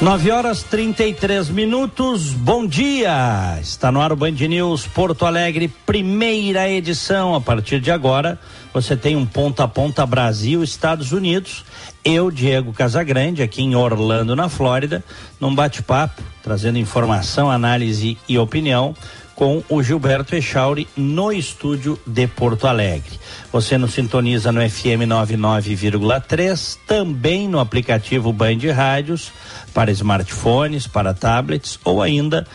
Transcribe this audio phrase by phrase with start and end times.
[0.00, 3.58] 9 horas 33 minutos, bom dia!
[3.60, 7.34] Está no ar o Band News Porto Alegre, primeira edição.
[7.34, 8.40] A partir de agora,
[8.72, 11.66] você tem um ponta a ponta Brasil, Estados Unidos.
[12.02, 15.04] Eu, Diego Casagrande, aqui em Orlando, na Flórida,
[15.38, 18.94] num bate-papo, trazendo informação, análise e opinião
[19.40, 23.18] com o Gilberto Echauri no estúdio de Porto Alegre.
[23.50, 29.32] Você nos sintoniza no FM 99,3, também no aplicativo Band Rádios
[29.72, 32.46] para smartphones, para tablets ou ainda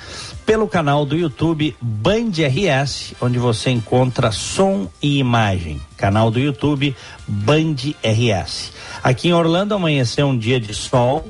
[0.46, 5.82] pelo canal do YouTube Band RS, onde você encontra som e imagem.
[5.98, 6.96] Canal do YouTube
[7.28, 8.72] Band RS.
[9.02, 11.26] Aqui em Orlando amanheceu um dia de sol,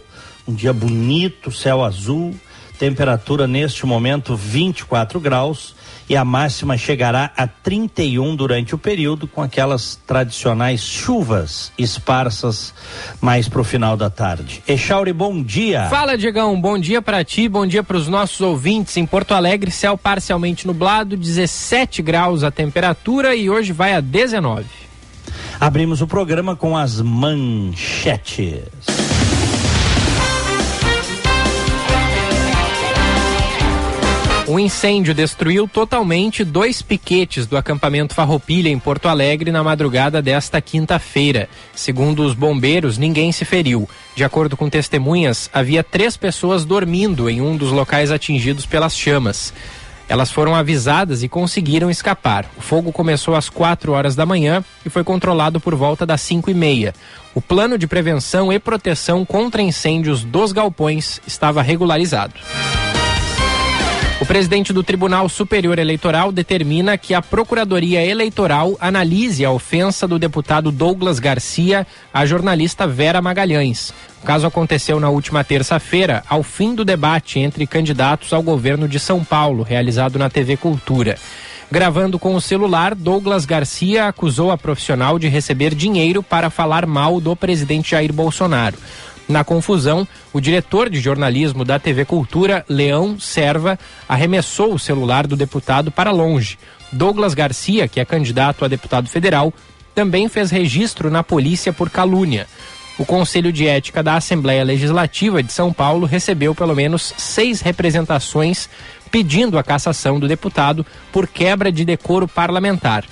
[0.46, 2.36] um dia bonito, céu azul,
[2.78, 5.76] temperatura neste momento 24 graus
[6.08, 12.74] e a máxima chegará a 31 durante o período, com aquelas tradicionais chuvas esparsas
[13.20, 14.62] mais para o final da tarde.
[14.68, 15.90] Echauri, bom dia.
[15.90, 18.96] Fala, Diegão, bom dia para ti, bom dia para os nossos ouvintes.
[18.98, 24.66] Em Porto Alegre, céu parcialmente nublado, 17 graus a temperatura e hoje vai a 19.
[25.60, 28.62] Abrimos o programa com as manchetes.
[34.48, 40.62] Um incêndio destruiu totalmente dois piquetes do acampamento Farroupilha em Porto Alegre na madrugada desta
[40.62, 41.50] quinta-feira.
[41.74, 43.90] Segundo os bombeiros, ninguém se feriu.
[44.16, 49.52] De acordo com testemunhas, havia três pessoas dormindo em um dos locais atingidos pelas chamas.
[50.08, 52.46] Elas foram avisadas e conseguiram escapar.
[52.56, 56.52] O fogo começou às 4 horas da manhã e foi controlado por volta das 5
[56.52, 56.94] e meia.
[57.34, 62.36] O plano de prevenção e proteção contra incêndios dos galpões estava regularizado.
[64.22, 70.18] O presidente do Tribunal Superior Eleitoral determina que a Procuradoria Eleitoral analise a ofensa do
[70.18, 73.94] deputado Douglas Garcia à jornalista Vera Magalhães.
[74.24, 79.00] O caso aconteceu na última terça-feira, ao fim do debate entre candidatos ao governo de
[79.02, 81.18] São Paulo, realizado na TV Cultura.
[81.70, 87.20] Gravando com o celular, Douglas Garcia acusou a profissional de receber dinheiro para falar mal
[87.20, 88.78] do presidente Jair Bolsonaro.
[89.28, 93.78] Na confusão, o diretor de jornalismo da TV Cultura, Leão Serva,
[94.08, 96.60] arremessou o celular do deputado para longe.
[96.92, 99.52] Douglas Garcia, que é candidato a deputado federal,
[99.96, 102.48] também fez registro na polícia por calúnia.
[103.00, 108.70] O Conselho de Ética da Assembleia Legislativa de São Paulo recebeu pelo menos seis representações
[109.12, 113.04] pedindo a cassação do deputado por quebra de decoro parlamentar.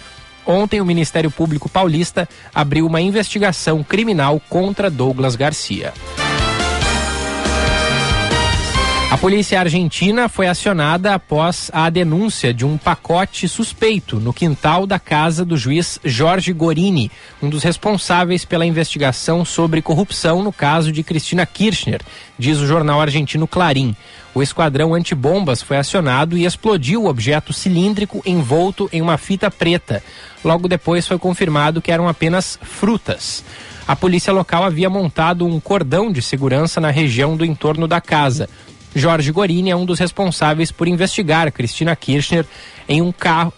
[0.46, 5.94] Ontem, o Ministério Público Paulista abriu uma investigação criminal contra Douglas Garcia.
[9.14, 14.98] A polícia argentina foi acionada após a denúncia de um pacote suspeito no quintal da
[14.98, 21.04] casa do juiz Jorge Gorini, um dos responsáveis pela investigação sobre corrupção no caso de
[21.04, 22.02] Cristina Kirchner,
[22.40, 23.96] diz o jornal argentino Clarim.
[24.36, 30.04] O esquadrão antibombas foi acionado e explodiu o objeto cilíndrico envolto em uma fita preta.
[30.44, 33.44] Logo depois foi confirmado que eram apenas frutas.
[33.88, 38.50] A polícia local havia montado um cordão de segurança na região do entorno da casa.
[38.96, 42.46] Jorge Gorini é um dos responsáveis por investigar Cristina Kirchner
[42.88, 43.14] em um,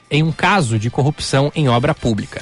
[0.09, 2.41] em um caso de corrupção em obra pública.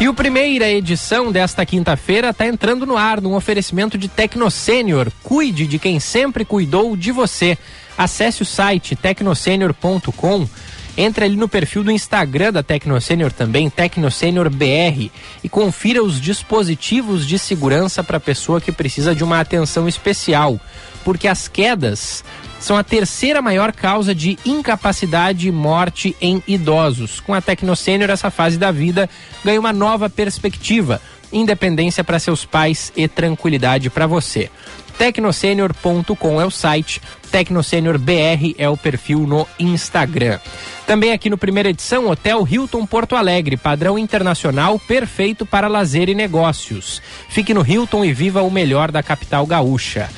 [0.00, 5.12] E o primeira edição desta quinta-feira está entrando no ar num oferecimento de Tecnosênior.
[5.22, 7.58] Cuide de quem sempre cuidou de você.
[7.98, 10.48] Acesse o site tecnosenior.com.
[10.96, 15.10] Entre ali no perfil do Instagram da Tecnosênior também, Tecnosênior BR,
[15.44, 20.58] e confira os dispositivos de segurança para a pessoa que precisa de uma atenção especial
[21.04, 22.24] porque as quedas
[22.60, 27.18] são a terceira maior causa de incapacidade e morte em idosos.
[27.18, 29.08] Com a Tecnocênior, essa fase da vida
[29.42, 31.00] ganha uma nova perspectiva,
[31.32, 34.50] independência para seus pais e tranquilidade para você.
[34.98, 40.38] Tecnosenior.com é o site, Tecnosenior BR é o perfil no Instagram.
[40.86, 46.14] Também aqui no primeira edição, Hotel Hilton Porto Alegre, padrão internacional perfeito para lazer e
[46.14, 47.00] negócios.
[47.30, 50.10] Fique no Hilton e viva o melhor da capital gaúcha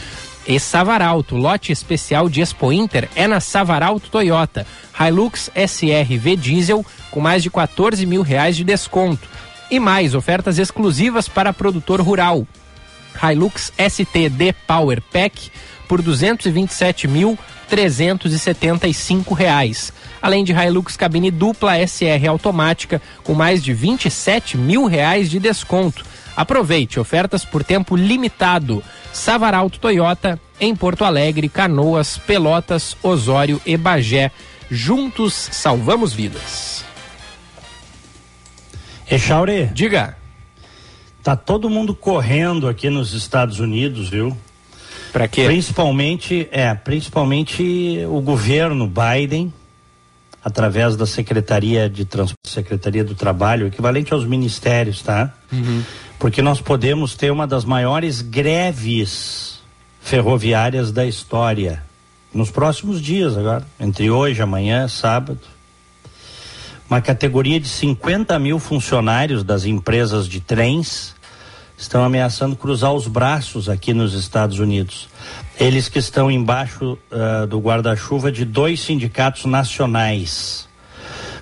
[0.46, 1.36] e Savaralto.
[1.36, 4.66] Lote especial de Expo Inter é na Savaralto Toyota.
[4.98, 9.28] Hilux SRV Diesel com mais de 14 mil reais de desconto.
[9.70, 12.46] E mais ofertas exclusivas para produtor rural.
[13.22, 15.50] Hilux STD Power Pack
[15.88, 17.38] por 227 mil
[17.68, 25.30] 375 reais, além de Hilux cabine dupla SR automática com mais de 27 mil reais
[25.30, 26.04] de desconto.
[26.36, 28.82] Aproveite ofertas por tempo limitado.
[29.12, 34.30] Savaralto Toyota em Porto Alegre, Canoas, Pelotas, Osório e Bagé.
[34.70, 36.84] Juntos salvamos vidas.
[39.10, 40.16] Echaure, Diga.
[41.22, 44.34] tá todo mundo correndo aqui nos Estados Unidos, viu?
[45.12, 45.44] Para quê?
[45.44, 49.52] Principalmente, é, principalmente o governo Biden,
[50.44, 52.32] através da Secretaria de Trans...
[52.44, 55.32] Secretaria do Trabalho, equivalente aos ministérios, tá?
[56.18, 59.60] Porque nós podemos ter uma das maiores greves
[60.00, 61.82] ferroviárias da história
[62.34, 65.40] nos próximos dias agora, entre hoje, amanhã, sábado.
[66.88, 71.14] Uma categoria de 50 mil funcionários das empresas de trens
[71.82, 75.08] estão ameaçando cruzar os braços aqui nos Estados Unidos.
[75.58, 80.68] Eles que estão embaixo ah, do guarda-chuva de dois sindicatos nacionais.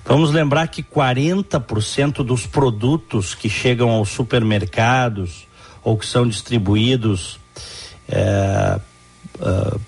[0.03, 5.47] Vamos lembrar que 40% dos produtos que chegam aos supermercados
[5.83, 7.39] ou que são distribuídos
[8.11, 8.79] ah,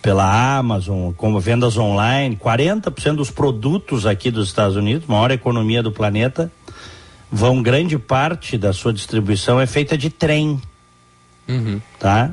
[0.02, 5.92] pela Amazon, como vendas online, 40% dos produtos aqui dos Estados Unidos, maior economia do
[5.92, 6.52] planeta,
[7.34, 10.62] vão grande parte da sua distribuição é feita de trem,
[11.48, 11.82] Uhum.
[12.00, 12.32] tá?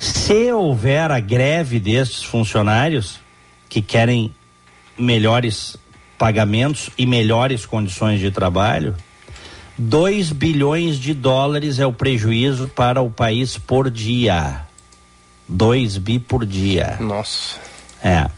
[0.00, 3.20] Se houver a greve destes funcionários
[3.68, 4.34] que querem
[4.98, 5.76] melhores
[6.18, 8.96] pagamentos e melhores condições de trabalho,
[9.78, 14.62] 2 bilhões de dólares é o prejuízo para o país por dia.
[15.48, 16.96] 2 bi por dia.
[17.00, 17.58] Nossa.
[18.02, 18.28] É.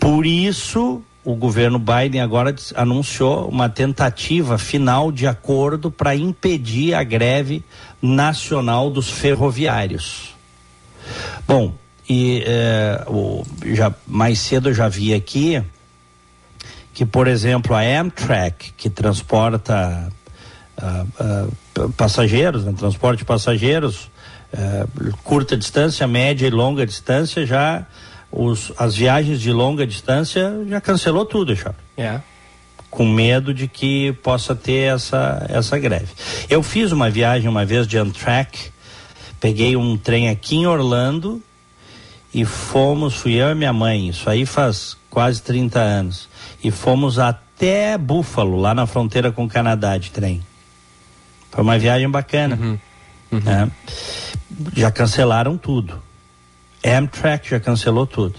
[0.00, 7.04] Por isso, o governo Biden agora anunciou uma tentativa final de acordo para impedir a
[7.04, 7.62] greve
[8.00, 10.34] nacional dos ferroviários.
[11.46, 11.74] Bom,
[12.08, 13.44] e eh, o-
[13.74, 15.62] já, mais cedo eu já vi aqui
[16.94, 20.10] que, por exemplo, a Amtrak, que transporta
[20.78, 21.04] ah,
[21.74, 24.08] p- passageiros, né, transporte de passageiros,
[24.50, 24.86] eh,
[25.24, 27.84] curta distância, média e longa distância, já
[28.30, 32.20] os, as viagens de longa distância já cancelou tudo, já É.
[32.90, 36.08] com medo de que possa ter essa, essa greve.
[36.48, 38.70] Eu fiz uma viagem uma vez de Amtrak,
[39.40, 41.42] peguei um trem aqui em Orlando
[42.32, 46.28] e fomos, fui eu e minha mãe, isso aí faz quase 30 anos,
[46.62, 50.42] e fomos até Buffalo, lá na fronteira com o Canadá de trem.
[51.50, 52.78] Foi uma viagem bacana.
[53.30, 53.70] né?
[54.76, 56.02] Já cancelaram tudo.
[56.84, 58.36] Amtrak já cancelou tudo.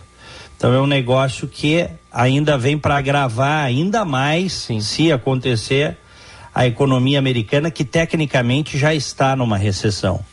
[0.58, 4.82] Então é um negócio que ainda vem para agravar ainda mais, Sim.
[4.82, 5.98] se acontecer,
[6.54, 10.24] a economia americana, que tecnicamente já está numa recessão.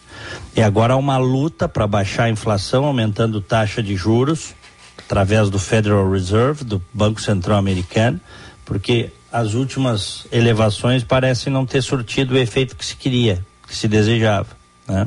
[0.54, 4.54] E agora há uma luta para baixar a inflação, aumentando taxa de juros,
[4.98, 8.20] através do Federal Reserve, do Banco Central Americano,
[8.64, 13.86] porque as últimas elevações parecem não ter surtido o efeito que se queria, que se
[13.86, 14.48] desejava.
[14.88, 15.06] Né?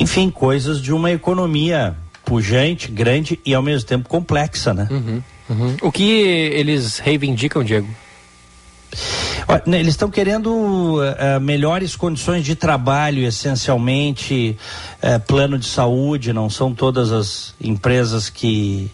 [0.00, 4.86] Enfim, coisas de uma economia pujante, grande e ao mesmo tempo complexa, né?
[4.90, 5.76] Uhum.
[5.82, 7.88] O que eles reivindicam, Diego?
[9.66, 14.56] Né, Eles estão querendo eh, melhores condições de trabalho, essencialmente,
[15.00, 18.90] eh, plano de saúde, não são todas as empresas que,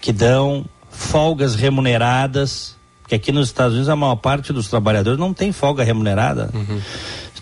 [0.00, 5.32] que dão folgas remuneradas, porque aqui nos Estados Unidos a maior parte dos trabalhadores não
[5.32, 6.50] tem folga remunerada.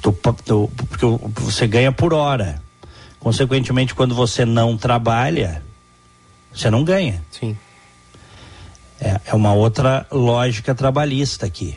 [0.02, 0.12] Tu-
[0.44, 1.06] tu- porque
[1.40, 2.60] você ganha por hora.
[3.20, 5.62] Consequentemente, quando você não trabalha,
[6.52, 7.22] você não ganha.
[7.30, 7.56] Sim.
[9.00, 11.76] É, é uma outra lógica trabalhista aqui.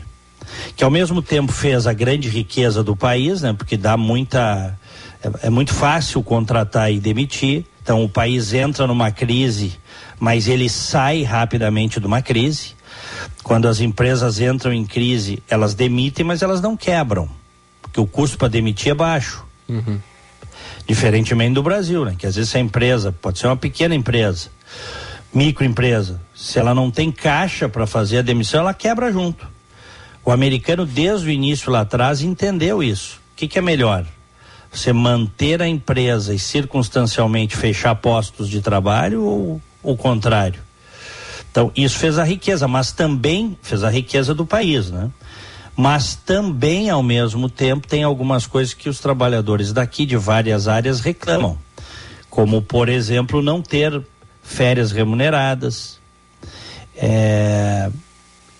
[0.74, 3.52] Que ao mesmo tempo fez a grande riqueza do país, né?
[3.52, 4.78] Porque dá muita.
[5.22, 7.66] É, é muito fácil contratar e demitir.
[7.82, 9.78] Então o país entra numa crise,
[10.18, 12.74] mas ele sai rapidamente de uma crise.
[13.42, 17.28] Quando as empresas entram em crise, elas demitem, mas elas não quebram.
[17.82, 19.44] Porque o custo para demitir é baixo.
[20.86, 22.14] Diferentemente do Brasil, né?
[22.18, 24.48] Que às vezes a empresa pode ser uma pequena empresa,
[25.32, 29.46] microempresa, se ela não tem caixa para fazer a demissão, ela quebra junto.
[30.24, 33.20] O americano, desde o início lá atrás, entendeu isso.
[33.32, 34.04] O que, que é melhor?
[34.72, 40.60] Você manter a empresa e circunstancialmente fechar postos de trabalho ou o contrário?
[41.50, 45.10] Então, isso fez a riqueza, mas também fez a riqueza do país, né?
[45.76, 51.00] Mas também, ao mesmo tempo, tem algumas coisas que os trabalhadores daqui de várias áreas
[51.00, 51.58] reclamam.
[52.28, 54.02] Como, por exemplo, não ter
[54.42, 55.98] férias remuneradas.
[56.96, 57.90] É,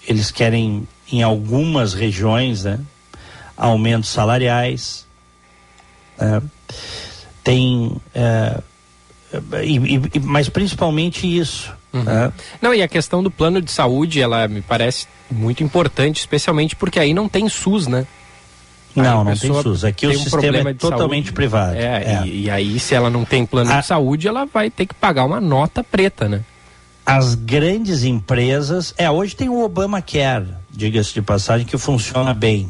[0.07, 2.81] eles querem, em algumas regiões, né,
[3.57, 5.07] aumentos salariais.
[6.19, 6.43] né?
[7.45, 8.63] Tem é,
[9.63, 9.77] e,
[10.15, 11.73] e, mas principalmente isso.
[11.93, 12.03] Uhum.
[12.03, 12.33] Né?
[12.61, 16.99] Não, e a questão do plano de saúde, ela me parece muito importante, especialmente porque
[16.99, 18.07] aí não tem SUS, né?
[18.95, 19.85] Não, não tem SUS.
[19.85, 21.33] Aqui o um sistema é totalmente saúde.
[21.33, 21.77] privado.
[21.77, 22.23] É, é.
[22.27, 23.81] E, e, aí, se ela não tem plano a...
[23.81, 26.43] de saúde, ela vai ter que pagar uma nota preta, né?
[27.07, 28.95] As grandes empresas.
[28.97, 32.69] É, hoje tem o Obamacare, diga-se de passagem, que funciona bem.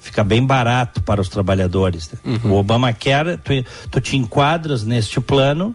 [0.00, 2.10] Fica bem barato para os trabalhadores.
[2.24, 2.52] Uhum.
[2.52, 3.52] O Obamacare, tu,
[3.90, 5.74] tu te enquadras neste plano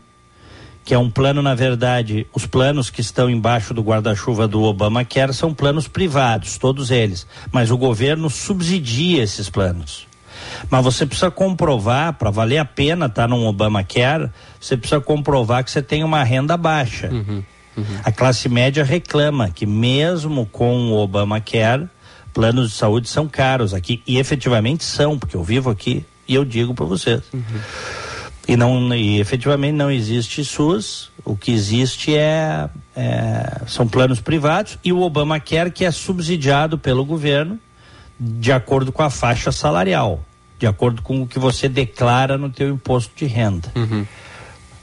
[0.89, 5.31] que é um plano, na verdade, os planos que estão embaixo do guarda-chuva do Obamacare
[5.35, 7.27] são planos privados, todos eles.
[7.51, 10.07] Mas o governo subsidia esses planos.
[10.67, 15.63] Mas você precisa comprovar, para valer a pena estar tá num Obamacare, você precisa comprovar
[15.63, 17.09] que você tem uma renda baixa.
[17.11, 17.43] Uhum,
[17.77, 17.99] uhum.
[18.03, 21.87] A classe média reclama que mesmo com o Obamacare,
[22.33, 24.01] planos de saúde são caros aqui.
[24.07, 27.21] E efetivamente são, porque eu vivo aqui e eu digo para vocês.
[27.31, 27.61] Uhum.
[28.49, 34.79] E, não, e efetivamente não existe SUS, o que existe é, é, são planos privados
[34.83, 37.59] e o Obamacare que é subsidiado pelo governo
[38.19, 40.25] de acordo com a faixa salarial,
[40.57, 43.71] de acordo com o que você declara no teu imposto de renda.
[43.75, 44.03] Uhum.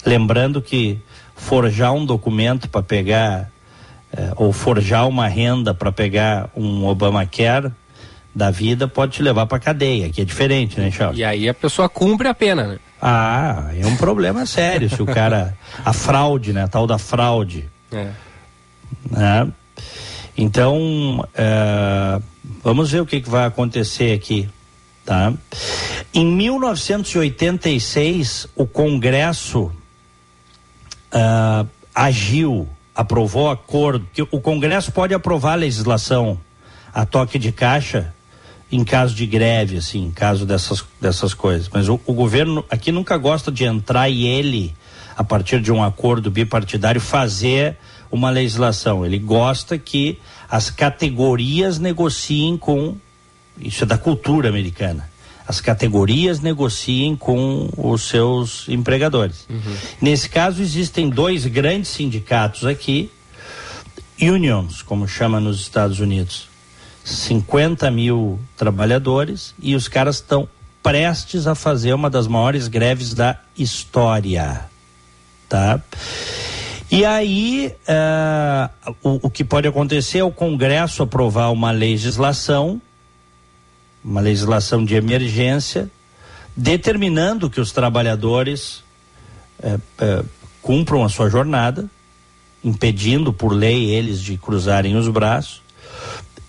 [0.04, 1.00] Lembrando que
[1.34, 3.50] forjar um documento para pegar
[4.16, 7.72] é, ou forjar uma renda para pegar um Obamacare
[8.32, 11.18] da vida pode te levar para cadeia, que é diferente, né, Charles?
[11.18, 12.78] E aí a pessoa cumpre a pena, né?
[13.08, 15.56] Ah, é um problema sério se o cara.
[15.84, 16.64] A fraude, né?
[16.64, 17.70] A tal da fraude.
[17.92, 18.10] É.
[19.08, 19.46] Né?
[20.36, 22.20] Então, é,
[22.64, 24.48] vamos ver o que, que vai acontecer aqui.
[25.04, 25.32] Tá?
[26.12, 29.70] Em 1986, o Congresso
[31.14, 36.40] uh, agiu, aprovou acordo, que o Congresso pode aprovar a legislação
[36.92, 38.12] a toque de caixa
[38.70, 41.70] em caso de greve, assim, em caso dessas, dessas coisas.
[41.72, 44.74] Mas o, o governo aqui nunca gosta de entrar e ele,
[45.16, 47.76] a partir de um acordo bipartidário, fazer
[48.10, 49.06] uma legislação.
[49.06, 50.18] Ele gosta que
[50.48, 52.96] as categorias negociem com.
[53.58, 55.08] Isso é da cultura americana.
[55.48, 59.46] As categorias negociem com os seus empregadores.
[59.48, 59.76] Uhum.
[60.02, 63.10] Nesse caso, existem dois grandes sindicatos aqui,
[64.20, 66.48] unions, como chama nos Estados Unidos
[67.06, 70.48] 50 mil trabalhadores e os caras estão
[70.82, 74.68] prestes a fazer uma das maiores greves da história,
[75.48, 75.80] tá?
[76.90, 82.82] E aí, uh, o, o, que pode acontecer é o Congresso aprovar uma legislação,
[84.04, 85.88] uma legislação de emergência,
[86.56, 88.82] determinando que os trabalhadores
[89.60, 90.28] uh, uh,
[90.60, 91.88] cumpram a sua jornada,
[92.64, 95.65] impedindo por lei eles de cruzarem os braços,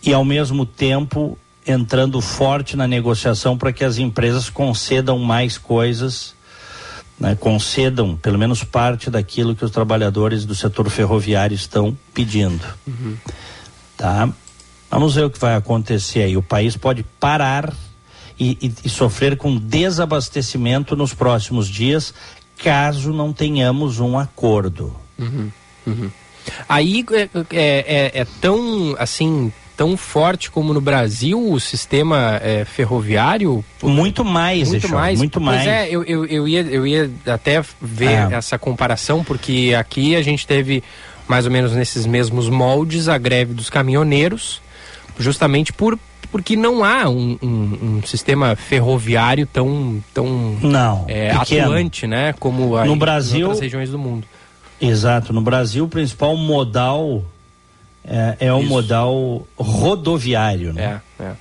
[0.07, 6.33] e ao mesmo tempo entrando forte na negociação para que as empresas concedam mais coisas,
[7.19, 12.63] né, concedam pelo menos parte daquilo que os trabalhadores do setor ferroviário estão pedindo.
[12.87, 13.17] Uhum.
[13.97, 14.29] Tá?
[14.89, 16.37] Vamos ver o que vai acontecer aí.
[16.37, 17.73] O país pode parar
[18.39, 22.13] e, e, e sofrer com desabastecimento nos próximos dias,
[22.57, 24.95] caso não tenhamos um acordo.
[25.19, 25.51] Uhum.
[25.85, 26.09] Uhum.
[26.69, 32.65] Aí é, é, é, é tão assim tão forte como no Brasil o sistema é,
[32.65, 33.63] ferroviário?
[33.83, 35.19] Muito mais, muito mais.
[35.19, 35.63] Muito mais.
[35.63, 38.33] Pois é, eu, eu, eu, ia, eu ia até ver é.
[38.33, 40.83] essa comparação, porque aqui a gente teve
[41.27, 44.61] mais ou menos nesses mesmos moldes a greve dos caminhoneiros,
[45.19, 45.97] justamente por
[46.29, 52.83] porque não há um, um, um sistema ferroviário tão tão não, é, atuante, né, como
[52.83, 54.27] no Brasil, em outras regiões do mundo.
[54.81, 57.23] Exato, no Brasil o principal modal
[58.07, 61.01] é, é o modal rodoviário, né?
[61.19, 61.35] É, é.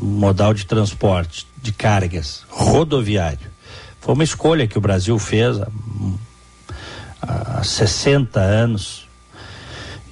[0.00, 3.50] Modal de transporte, de cargas, rodoviário.
[4.00, 9.08] Foi uma escolha que o Brasil fez há, há 60 anos.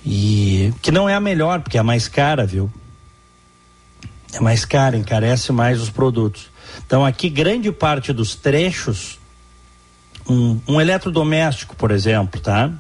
[0.05, 2.71] E que não é a melhor, porque é a mais cara, viu?
[4.33, 6.51] É mais cara, encarece mais os produtos.
[6.85, 9.19] Então aqui grande parte dos trechos,
[10.29, 12.73] um, um eletrodoméstico, por exemplo, tá?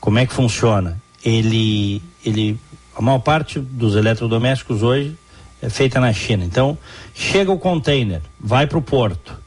[0.00, 1.01] Como é que funciona?
[1.24, 2.58] Ele, ele,
[2.96, 5.16] a maior parte dos eletrodomésticos hoje
[5.60, 6.44] é feita na China.
[6.44, 6.76] Então,
[7.14, 9.38] chega o container, vai para o porto,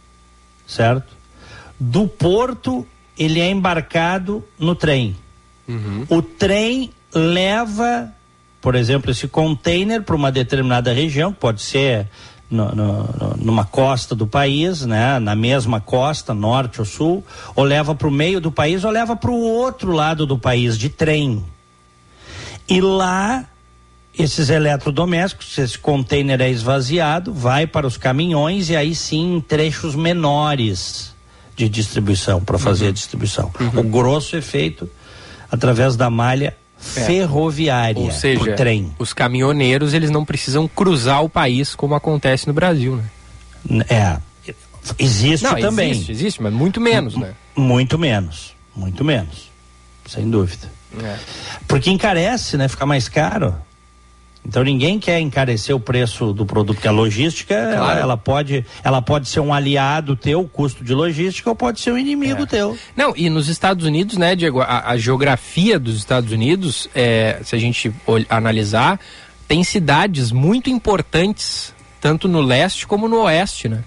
[0.65, 1.13] certo?
[1.79, 5.15] Do porto, ele é embarcado no trem.
[5.67, 6.05] Uhum.
[6.09, 8.11] O trem leva,
[8.61, 12.07] por exemplo, esse container para uma determinada região, pode ser
[12.49, 15.19] no, no, numa costa do país, né?
[15.19, 19.15] na mesma costa, norte ou sul, ou leva para o meio do país, ou leva
[19.15, 21.43] para o outro lado do país, de trem.
[22.67, 23.45] E lá,
[24.17, 29.95] esses eletrodomésticos, esse container é esvaziado, vai para os caminhões e aí sim em trechos
[29.95, 31.13] menores
[31.55, 32.89] de distribuição para fazer uhum.
[32.89, 33.51] a distribuição.
[33.59, 33.79] Uhum.
[33.79, 34.89] O grosso é feito
[35.51, 36.55] através da malha
[36.95, 37.01] é.
[37.01, 38.93] ferroviária, Ou seja, por trem.
[38.99, 43.01] Os caminhoneiros eles não precisam cruzar o país como acontece no Brasil,
[43.65, 43.85] né?
[43.89, 44.17] É.
[44.99, 45.91] Existe não, também.
[45.91, 47.33] Existe, existe, mas muito menos, né?
[47.55, 49.49] Muito menos, muito menos,
[50.07, 50.69] sem dúvida.
[51.01, 51.17] É.
[51.67, 52.67] Porque encarece, né?
[52.67, 53.55] Fica mais caro.
[54.47, 57.73] Então ninguém quer encarecer o preço do produto, porque a logística claro.
[57.73, 61.79] ela, ela, pode, ela pode ser um aliado teu, o custo de logística, ou pode
[61.79, 62.45] ser um inimigo é.
[62.45, 62.77] teu.
[62.95, 67.55] Não, e nos Estados Unidos, né, Diego, a, a geografia dos Estados Unidos, é, se
[67.55, 67.91] a gente
[68.29, 68.99] analisar,
[69.47, 73.83] tem cidades muito importantes, tanto no leste como no oeste, né?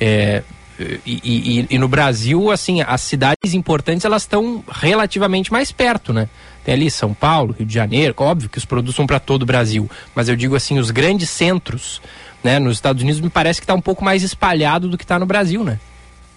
[0.00, 0.42] É,
[0.78, 6.28] e, e, e, no Brasil, assim, as cidades importantes elas estão relativamente mais perto, né?
[6.64, 9.46] Tem ali São Paulo, Rio de Janeiro, óbvio que os produtos são para todo o
[9.46, 12.00] Brasil, mas eu digo assim, os grandes centros,
[12.42, 15.18] né, nos Estados Unidos me parece que está um pouco mais espalhado do que está
[15.18, 15.78] no Brasil, né?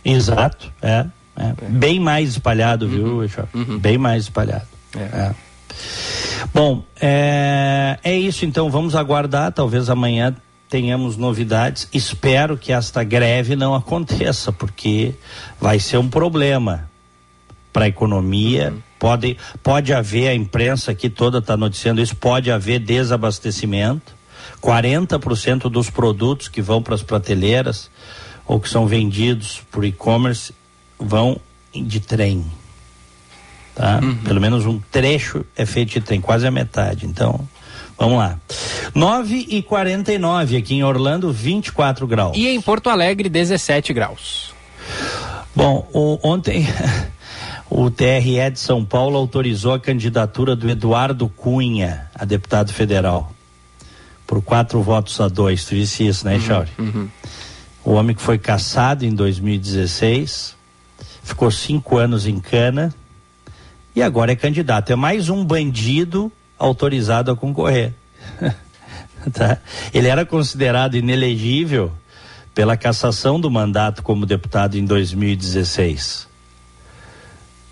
[0.06, 1.46] Exato, é, é.
[1.46, 1.70] é.
[1.70, 3.28] bem mais espalhado, viu, uhum.
[3.56, 3.80] uhum.
[3.80, 4.68] Bem mais espalhado.
[4.96, 5.00] É.
[5.00, 5.36] é.
[6.54, 10.36] Bom, é, é isso então, vamos aguardar, talvez amanhã
[10.70, 11.88] tenhamos novidades.
[11.94, 15.14] Espero que esta greve não aconteça, porque
[15.60, 16.90] vai ser um problema
[17.72, 18.72] para a economia.
[18.72, 18.82] Uhum.
[19.00, 24.16] Pode, pode haver, a imprensa aqui toda está noticiando isso, pode haver desabastecimento.
[24.62, 27.92] 40% dos produtos que vão para as prateleiras
[28.46, 30.54] ou que são vendidos por e-commerce
[31.00, 31.40] vão
[31.74, 32.44] de trem.
[33.76, 34.00] Tá?
[34.02, 34.16] Uhum.
[34.16, 37.06] Pelo menos um trecho é feito de trem, quase a metade.
[37.06, 37.48] Então,
[37.98, 38.40] Vamos lá.
[38.94, 42.38] 9 e 49 aqui em Orlando, 24 graus.
[42.38, 44.54] E em Porto Alegre, 17 graus.
[45.56, 46.68] Bom, o, ontem
[47.70, 53.32] o TRE de São Paulo autorizou a candidatura do Eduardo Cunha a deputado federal.
[54.28, 55.66] Por quatro votos a dois.
[55.66, 56.70] Tu disse isso, né, Chauri?
[56.78, 57.10] Uhum, uhum.
[57.84, 60.56] O homem que foi caçado em 2016,
[61.24, 62.94] ficou cinco anos em cana
[63.96, 64.92] e agora é candidato.
[64.92, 67.94] É mais um bandido autorizado a concorrer.
[69.34, 69.58] tá?
[69.94, 71.92] Ele era considerado inelegível
[72.54, 76.28] pela cassação do mandato como deputado em 2016.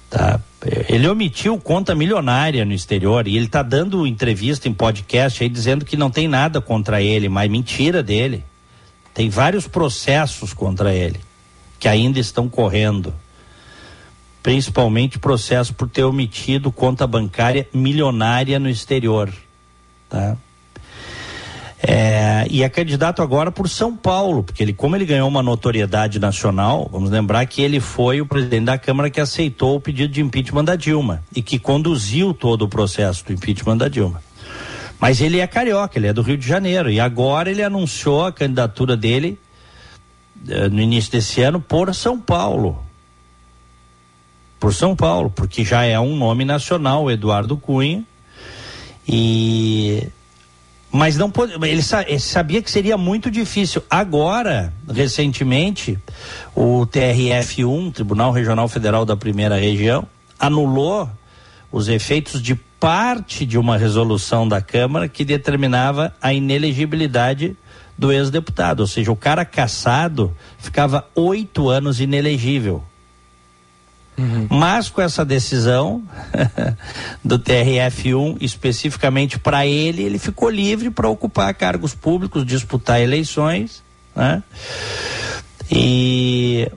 [0.09, 0.39] Tá?
[0.87, 5.85] Ele omitiu conta milionária no exterior e ele está dando entrevista em podcast aí dizendo
[5.85, 8.43] que não tem nada contra ele, mas mentira dele.
[9.13, 11.19] Tem vários processos contra ele
[11.79, 13.13] que ainda estão correndo
[14.45, 19.33] principalmente processo por ter omitido conta bancária milionária no exterior,
[20.07, 20.37] tá?
[21.81, 26.19] É, e é candidato agora por São Paulo, porque ele, como ele ganhou uma notoriedade
[26.19, 30.21] nacional, vamos lembrar que ele foi o presidente da Câmara que aceitou o pedido de
[30.21, 34.21] impeachment da Dilma e que conduziu todo o processo do impeachment da Dilma.
[34.99, 38.31] Mas ele é carioca, ele é do Rio de Janeiro e agora ele anunciou a
[38.31, 39.39] candidatura dele
[40.47, 42.85] eh, no início desse ano por São Paulo
[44.65, 48.03] por São Paulo, porque já é um nome nacional, Eduardo Cunha.
[49.07, 50.07] E
[50.91, 53.83] mas não pode, ele, ele, sabia que seria muito difícil.
[53.87, 55.99] Agora, recentemente,
[56.55, 60.07] o TRF1, Tribunal Regional Federal da Primeira Região,
[60.39, 61.07] anulou
[61.71, 67.55] os efeitos de parte de uma resolução da Câmara que determinava a inelegibilidade
[67.95, 68.79] do ex-deputado.
[68.79, 72.83] Ou seja, o cara caçado ficava oito anos inelegível.
[74.17, 74.47] Uhum.
[74.49, 76.03] Mas com essa decisão
[77.23, 83.83] do TRF1, especificamente para ele, ele ficou livre para ocupar cargos públicos, disputar eleições.
[84.15, 84.41] Né?
[85.69, 86.71] E,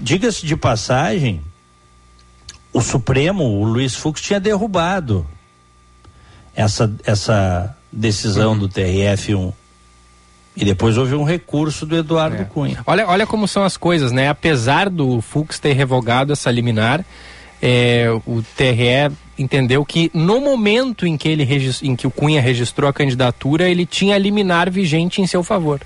[0.00, 1.40] diga-se de passagem,
[2.72, 5.26] o Supremo, o Luiz Fux, tinha derrubado
[6.54, 8.58] essa, essa decisão uhum.
[8.58, 9.52] do TRF1.
[10.60, 12.44] E depois houve um recurso do Eduardo é.
[12.44, 12.82] Cunha.
[12.86, 14.28] Olha, olha como são as coisas, né?
[14.28, 17.02] Apesar do Fux ter revogado essa liminar,
[17.62, 21.48] é, o TRE entendeu que no momento em que, ele
[21.82, 25.80] em que o Cunha registrou a candidatura, ele tinha liminar vigente em seu favor.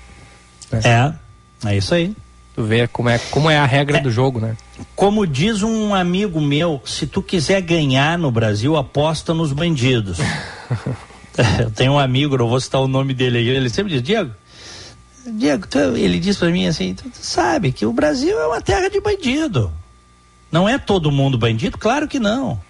[0.71, 1.13] É, é,
[1.69, 2.13] é isso aí.
[2.53, 4.57] Tu vê como é, como é a regra é, do jogo, né?
[4.93, 10.17] Como diz um amigo meu, se tu quiser ganhar no Brasil, aposta nos bandidos.
[11.59, 14.31] Eu tenho um amigo, não vou citar o nome dele aí, ele sempre diz, Diego,
[15.31, 18.61] Diego, tu, ele disse para mim assim: tu, tu sabe que o Brasil é uma
[18.61, 19.71] terra de bandido.
[20.51, 21.77] Não é todo mundo bandido?
[21.77, 22.61] Claro que não.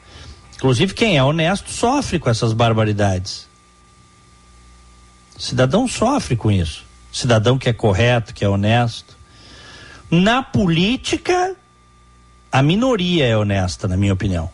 [0.56, 3.48] Inclusive, quem é honesto sofre com essas barbaridades.
[5.38, 6.86] Cidadão sofre com isso.
[7.12, 9.18] Cidadão que é correto, que é honesto.
[10.10, 11.56] Na política,
[12.52, 14.50] a minoria é honesta, na minha opinião.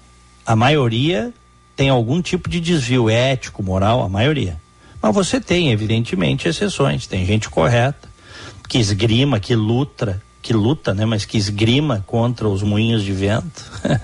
[0.46, 1.32] A maioria
[1.76, 4.60] tem algum tipo de desvio ético, moral, a maioria.
[5.02, 7.08] Mas você tem, evidentemente, exceções.
[7.08, 8.08] Tem gente correta,
[8.70, 11.06] que esgrima, que luta, que luta, né?
[11.06, 13.72] Mas que esgrima contra os moinhos de vento.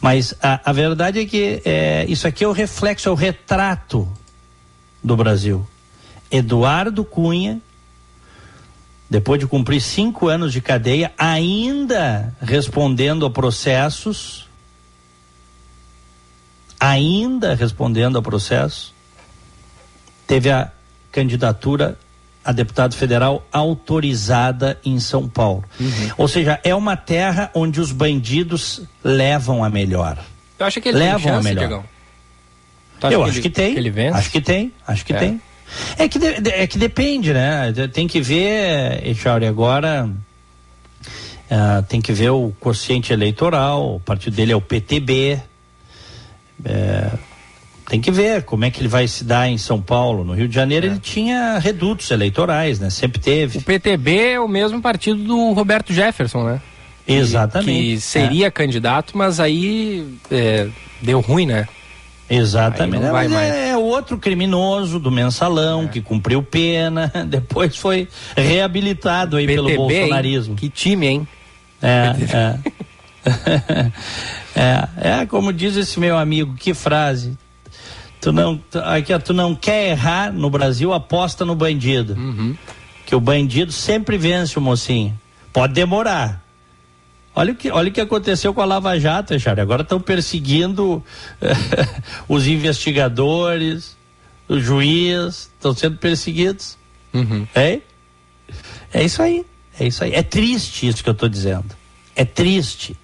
[0.00, 4.06] mas a, a, verdade é que é, isso aqui é o reflexo, é o retrato
[5.02, 5.66] do Brasil.
[6.30, 7.60] Eduardo Cunha,
[9.08, 14.48] depois de cumprir cinco anos de cadeia, ainda respondendo a processos,
[16.78, 18.94] ainda respondendo a processos,
[20.30, 20.70] teve a
[21.10, 21.98] candidatura
[22.44, 25.64] a deputado federal autorizada em São Paulo.
[25.78, 26.10] Uhum.
[26.16, 30.18] Ou seja, é uma terra onde os bandidos levam a melhor.
[30.56, 31.84] Eu acho que ele levam chance, a melhor.
[33.10, 33.74] Eu acho que, que tem.
[33.74, 34.72] Que acho que tem.
[34.86, 35.18] Acho que é.
[35.18, 35.42] tem.
[35.98, 37.72] É que, de, é que depende, né?
[37.92, 40.08] Tem que ver, Echauri, agora.
[41.50, 45.40] Uh, tem que ver o quociente eleitoral, o partido dele é o PTB.
[46.64, 47.10] É,
[47.90, 50.22] tem que ver como é que ele vai se dar em São Paulo.
[50.22, 50.90] No Rio de Janeiro é.
[50.90, 52.88] ele tinha redutos eleitorais, né?
[52.88, 53.58] Sempre teve.
[53.58, 56.62] O PTB é o mesmo partido do Roberto Jefferson, né?
[57.06, 57.72] Exatamente.
[57.72, 58.50] Que, que seria é.
[58.50, 60.68] candidato, mas aí é,
[61.02, 61.66] deu ruim, né?
[62.30, 63.02] Exatamente.
[63.02, 63.52] Não vai mais.
[63.52, 65.88] É, outro criminoso do mensalão é.
[65.88, 70.52] que cumpriu pena, depois foi reabilitado aí PTB, pelo bolsonarismo.
[70.52, 70.56] Hein?
[70.56, 71.28] Que time, hein?
[71.82, 72.14] É,
[73.74, 73.90] é.
[74.54, 77.36] é, é como diz esse meu amigo, que frase.
[78.20, 82.14] Tu não, tu, aqui, tu não quer errar no Brasil, aposta no bandido.
[82.14, 82.56] Uhum.
[83.06, 85.18] Que o bandido sempre vence o mocinho.
[85.52, 86.42] Pode demorar,
[87.34, 89.62] Olha o que, olha o que aconteceu com a Lava Jato, Charlie.
[89.62, 91.02] Agora estão perseguindo
[92.28, 93.96] os investigadores,
[94.48, 96.76] os juízes, estão sendo perseguidos.
[97.14, 97.46] Uhum.
[97.54, 97.80] É?
[98.92, 99.46] É isso aí.
[99.78, 100.12] É isso aí.
[100.12, 101.76] É triste isso que eu estou dizendo.
[102.16, 102.96] É triste.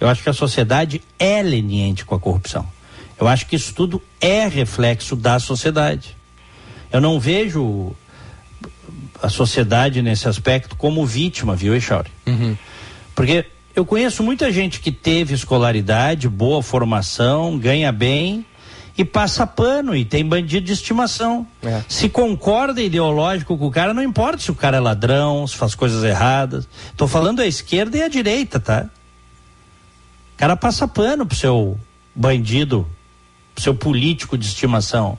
[0.00, 2.66] Eu acho que a sociedade é leniente com a corrupção.
[3.18, 6.16] Eu acho que isso tudo é reflexo da sociedade.
[6.92, 7.94] Eu não vejo
[9.22, 12.10] a sociedade nesse aspecto como vítima, viu, Echauri?
[12.26, 12.56] Uhum.
[13.14, 18.44] Porque eu conheço muita gente que teve escolaridade, boa formação, ganha bem
[18.96, 21.46] e passa pano e tem bandido de estimação.
[21.62, 21.82] É.
[21.88, 25.74] Se concorda ideológico com o cara, não importa se o cara é ladrão, se faz
[25.74, 26.68] coisas erradas.
[26.90, 28.86] Estou falando a esquerda e a direita, tá?
[30.34, 31.78] O cara passa pano pro seu
[32.14, 32.86] bandido
[33.60, 35.18] seu político de estimação.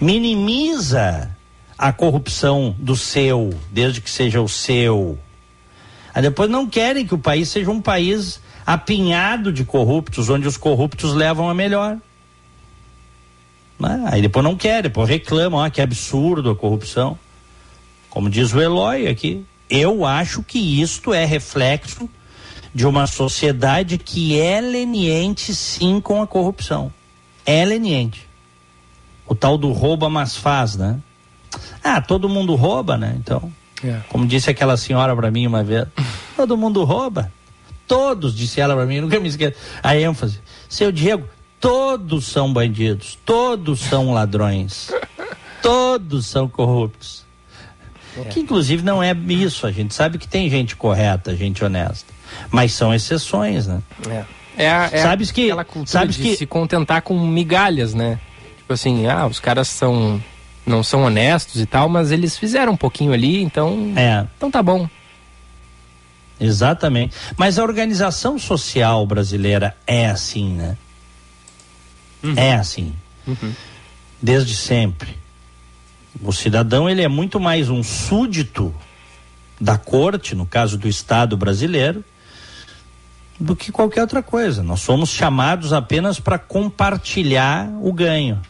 [0.00, 1.34] Minimiza
[1.76, 5.18] a corrupção do seu, desde que seja o seu.
[6.14, 10.56] Aí depois não querem que o país seja um país apinhado de corruptos, onde os
[10.56, 11.98] corruptos levam a melhor.
[14.06, 17.18] Aí depois não querem, depois reclamam, ah, que absurdo a corrupção.
[18.08, 22.08] Como diz o Eloy aqui, eu acho que isto é reflexo
[22.72, 26.92] de uma sociedade que é leniente sim com a corrupção
[27.44, 28.28] é leniente.
[29.26, 30.98] O tal do rouba, mas faz, né?
[31.82, 33.14] Ah, todo mundo rouba, né?
[33.18, 33.52] Então,
[33.82, 34.00] é.
[34.08, 35.86] como disse aquela senhora para mim uma vez,
[36.36, 37.32] todo mundo rouba.
[37.86, 39.58] Todos, disse ela para mim, nunca me esqueço.
[39.82, 40.40] A ênfase.
[40.68, 41.28] Seu Diego,
[41.60, 44.90] todos são bandidos, todos são ladrões,
[45.62, 47.24] todos são corruptos.
[48.16, 48.24] É.
[48.24, 52.12] Que inclusive não é isso, a gente sabe que tem gente correta, gente honesta,
[52.50, 53.82] mas são exceções, né?
[54.08, 54.24] É.
[54.56, 56.36] É, é sabes que, aquela cultura sabes de que...
[56.36, 58.18] se contentar com migalhas, né?
[58.58, 60.22] Tipo assim, ah, os caras são
[60.66, 64.26] não são honestos e tal, mas eles fizeram um pouquinho ali, então, é.
[64.36, 64.88] então tá bom.
[66.40, 67.14] Exatamente.
[67.36, 70.76] Mas a organização social brasileira é assim, né?
[72.22, 72.34] Uhum.
[72.36, 72.94] É assim.
[73.26, 73.52] Uhum.
[74.20, 75.16] Desde sempre.
[76.22, 78.74] O cidadão ele é muito mais um súdito
[79.60, 82.04] da corte, no caso do Estado brasileiro,
[83.38, 84.62] do que qualquer outra coisa.
[84.62, 88.40] Nós somos chamados apenas para compartilhar o ganho.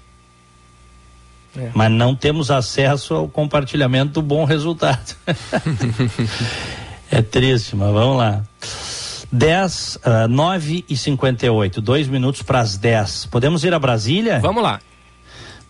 [1.57, 1.71] É.
[1.73, 5.15] Mas não temos acesso ao compartilhamento do bom resultado.
[7.11, 8.43] é triste, mas vamos lá.
[9.31, 13.27] 10, uh, 9 e 58, dois minutos para as 10.
[13.27, 14.41] Podemos ir a Brasília?
[14.41, 14.81] Vamos lá.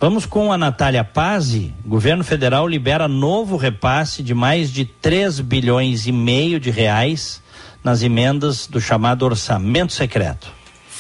[0.01, 1.73] Vamos com a Natália Pazzi.
[1.85, 7.43] Governo federal libera novo repasse de mais de 3 bilhões e meio de reais
[7.85, 10.51] nas emendas do chamado orçamento secreto.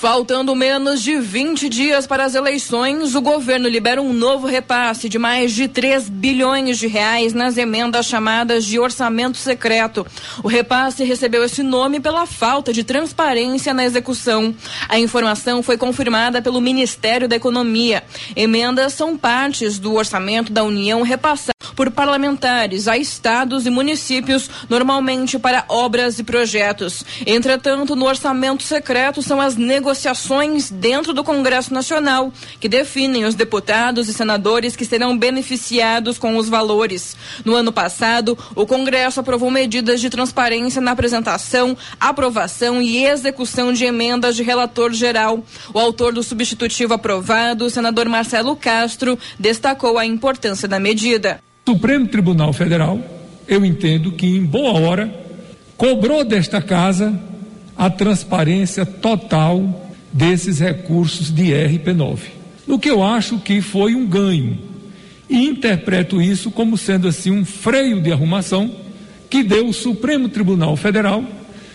[0.04, 5.18] Faltando menos de 20 dias para as eleições, o governo libera um novo repasse de
[5.18, 10.06] mais de 3 bilhões de reais nas emendas chamadas de orçamento secreto.
[10.42, 14.54] O repasse recebeu esse nome pela falta de transparência na execução.
[14.90, 18.04] A informação foi confirmada pelo Ministério da Economia.
[18.36, 25.38] Emendas são partes do orçamento da União repassado por parlamentares a estados e municípios, normalmente
[25.38, 27.02] para obras e projetos.
[27.26, 33.36] Entretanto, no orçamento secreto são as negociações negociações dentro do Congresso Nacional, que definem os
[33.36, 37.16] deputados e senadores que serão beneficiados com os valores.
[37.44, 43.84] No ano passado, o Congresso aprovou medidas de transparência na apresentação, aprovação e execução de
[43.84, 45.44] emendas de relator geral.
[45.72, 51.38] O autor do substitutivo aprovado, o senador Marcelo Castro, destacou a importância da medida.
[51.66, 52.98] Supremo Tribunal Federal,
[53.46, 55.14] eu entendo que em boa hora
[55.76, 57.16] cobrou desta casa
[57.76, 59.83] a transparência total
[60.14, 62.18] desses recursos de RP9.
[62.68, 64.56] No que eu acho que foi um ganho.
[65.28, 68.70] E interpreto isso como sendo assim um freio de arrumação
[69.28, 71.24] que deu o Supremo Tribunal Federal,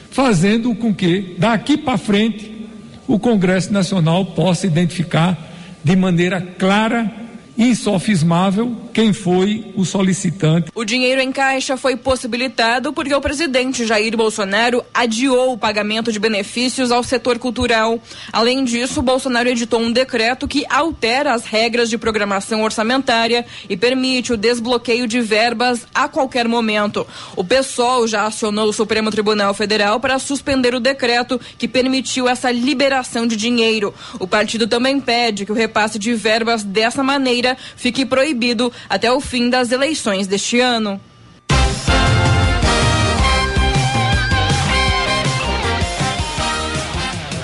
[0.09, 2.49] fazendo com que daqui para frente
[3.05, 5.37] o Congresso Nacional possa identificar
[5.83, 7.11] de maneira clara
[7.59, 10.71] insofismável quem foi o solicitante.
[10.73, 16.19] O dinheiro em caixa foi possibilitado porque o presidente Jair Bolsonaro adiou o pagamento de
[16.19, 17.99] benefícios ao setor cultural.
[18.31, 24.31] Além disso, Bolsonaro editou um decreto que altera as regras de programação orçamentária e permite
[24.31, 27.05] o desbloqueio de verbas a qualquer momento.
[27.35, 32.49] O PSOL já acionou o Supremo Tribunal Federal para suspender o decreto que permitiu essa
[32.51, 33.93] liberação de dinheiro.
[34.17, 39.19] O partido também pede que o repasse de verbas dessa maneira fique proibido até o
[39.19, 40.99] fim das eleições deste ano.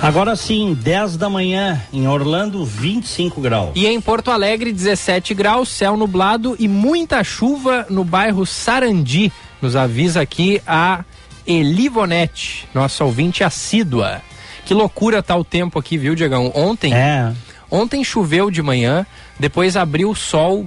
[0.06, 3.72] Agora sim, 10 da manhã, em Orlando, 25 graus.
[3.74, 9.34] E em Porto Alegre, 17 graus, céu nublado e muita chuva no bairro Sarandi.
[9.60, 11.04] Nos avisa aqui a
[11.48, 14.22] Elivonete, nossa ouvinte assídua.
[14.64, 16.52] Que loucura tá o tempo aqui, viu, Diegão?
[16.54, 16.94] Ontem.
[16.94, 17.34] É.
[17.72, 19.08] Ontem choveu de manhã,
[19.40, 20.66] depois abriu o sol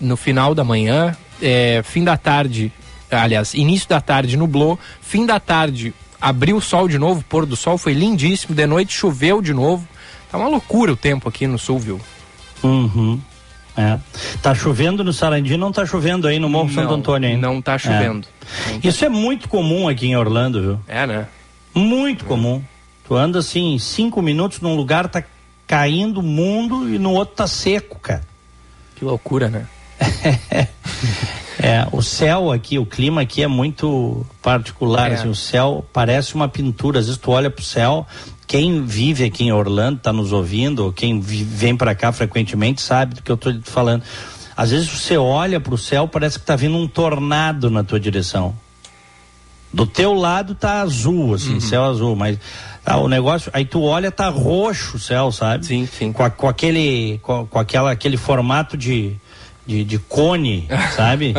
[0.00, 2.72] no final da manhã, é, fim da tarde,
[3.10, 7.56] aliás, início da tarde nublou, fim da tarde abriu o sol de novo, pôr do
[7.56, 9.86] sol foi lindíssimo, de noite choveu de novo.
[10.30, 12.00] Tá uma loucura o tempo aqui no sul, viu?
[12.62, 13.20] Uhum.
[13.76, 13.98] É.
[14.40, 17.46] Tá chovendo no Sarandi, não tá chovendo aí no Morro não, Santo Antônio ainda.
[17.46, 18.26] Não tá chovendo.
[18.68, 18.72] É.
[18.72, 18.88] Não tá.
[18.88, 20.80] Isso é muito comum aqui em Orlando, viu?
[20.86, 21.26] É, né?
[21.74, 22.28] Muito é.
[22.28, 22.62] comum.
[23.06, 25.22] Tu anda assim, cinco minutos num lugar, tá
[25.72, 28.20] caindo o mundo e no outro tá seco, cara.
[28.94, 29.66] Que loucura, né?
[31.58, 35.14] é, o céu aqui, o clima aqui é muito particular, é.
[35.14, 38.06] assim, o céu parece uma pintura, às vezes tu olha pro céu,
[38.46, 43.14] quem vive aqui em Orlando, tá nos ouvindo, ou quem vem para cá frequentemente sabe
[43.14, 44.02] do que eu tô falando.
[44.54, 48.54] Às vezes você olha pro céu, parece que tá vindo um tornado na tua direção.
[49.72, 51.60] Do teu lado tá azul, assim, uhum.
[51.60, 52.38] céu azul, mas
[52.84, 55.66] ah, o negócio, aí tu olha, tá roxo o céu, sabe?
[55.66, 56.12] Sim, sim.
[56.12, 59.14] Com, a, com aquele, com, com, aquela, aquele formato de,
[59.64, 61.32] de, de cone, sabe?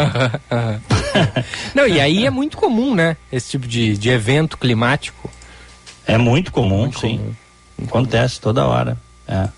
[1.76, 3.18] Não, e aí é muito comum, né?
[3.32, 5.30] Esse tipo de, de evento climático.
[6.08, 7.18] É muito comum, muito sim.
[7.18, 7.34] Comum.
[7.88, 8.98] Acontece toda hora.
[9.28, 9.50] É.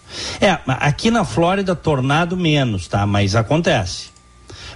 [0.46, 3.06] é, aqui na Flórida, tornado menos, tá?
[3.06, 4.10] Mas acontece.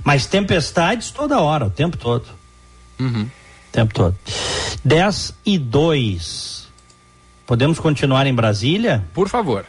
[0.04, 2.26] Mas tempestades toda hora, o tempo todo.
[3.00, 3.24] Uhum.
[3.24, 4.16] O tempo todo.
[4.84, 6.59] 10 e 2.
[7.50, 9.04] Podemos continuar em Brasília?
[9.12, 9.66] Por favor.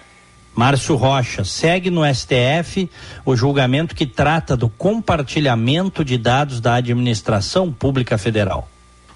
[0.55, 2.90] Márcio Rocha, segue no STF
[3.25, 8.69] o julgamento que trata do compartilhamento de dados da administração pública federal.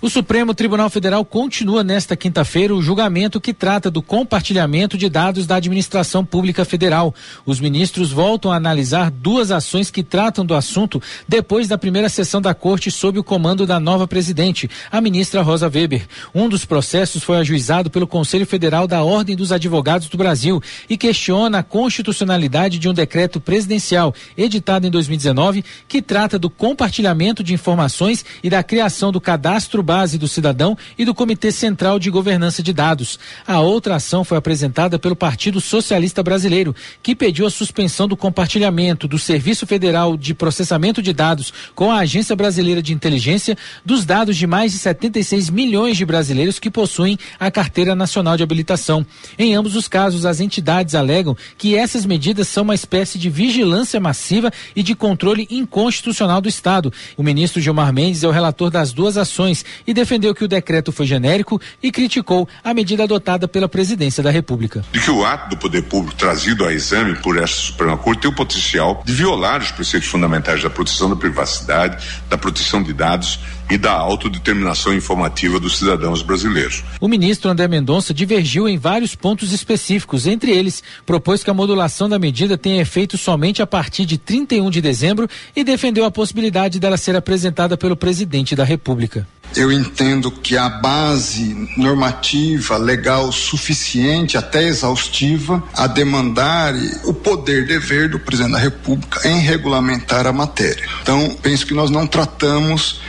[0.04, 5.46] O Supremo Tribunal Federal continua nesta quinta-feira o julgamento que trata do compartilhamento de dados
[5.46, 7.14] da administração pública federal.
[7.46, 12.38] Os ministros voltam a analisar duas ações que tratam do assunto depois da primeira sessão
[12.38, 16.06] da corte sob o comando da nova presidente, a ministra Rosa Weber.
[16.34, 20.98] Um dos processos foi ajuizado pelo Conselho Federal da Ordem dos Advogados do Brasil e
[20.98, 27.54] questiona a constitucionalidade de um decreto presidencial editado em 2019 que trata do compartilhamento de
[27.54, 32.10] informações e da criação do cadastro básico base do cidadão e do Comitê Central de
[32.10, 33.16] Governança de Dados.
[33.46, 39.06] A outra ação foi apresentada pelo Partido Socialista Brasileiro, que pediu a suspensão do compartilhamento
[39.06, 44.36] do Serviço Federal de Processamento de Dados com a Agência Brasileira de Inteligência dos dados
[44.36, 49.06] de mais de 76 milhões de brasileiros que possuem a Carteira Nacional de Habilitação.
[49.38, 54.00] Em ambos os casos, as entidades alegam que essas medidas são uma espécie de vigilância
[54.00, 56.92] massiva e de controle inconstitucional do Estado.
[57.16, 60.92] O ministro Gilmar Mendes é o relator das duas ações e defendeu que o decreto
[60.92, 64.84] foi genérico e criticou a medida adotada pela presidência da República.
[64.92, 68.30] De que o ato do poder público trazido a exame por esta Suprema Corte tem
[68.30, 73.38] o potencial de violar os preceitos fundamentais da proteção da privacidade, da proteção de dados
[73.70, 76.84] e da autodeterminação informativa dos cidadãos brasileiros.
[77.00, 80.26] O ministro André Mendonça divergiu em vários pontos específicos.
[80.26, 84.70] Entre eles, propôs que a modulação da medida tenha efeito somente a partir de 31
[84.70, 89.26] de dezembro e defendeu a possibilidade dela ser apresentada pelo presidente da República.
[89.56, 98.08] Eu entendo que a base normativa, legal suficiente, até exaustiva, a demandar o poder dever
[98.08, 100.84] do presidente da República em regulamentar a matéria.
[101.02, 103.00] Então, penso que nós não tratamos,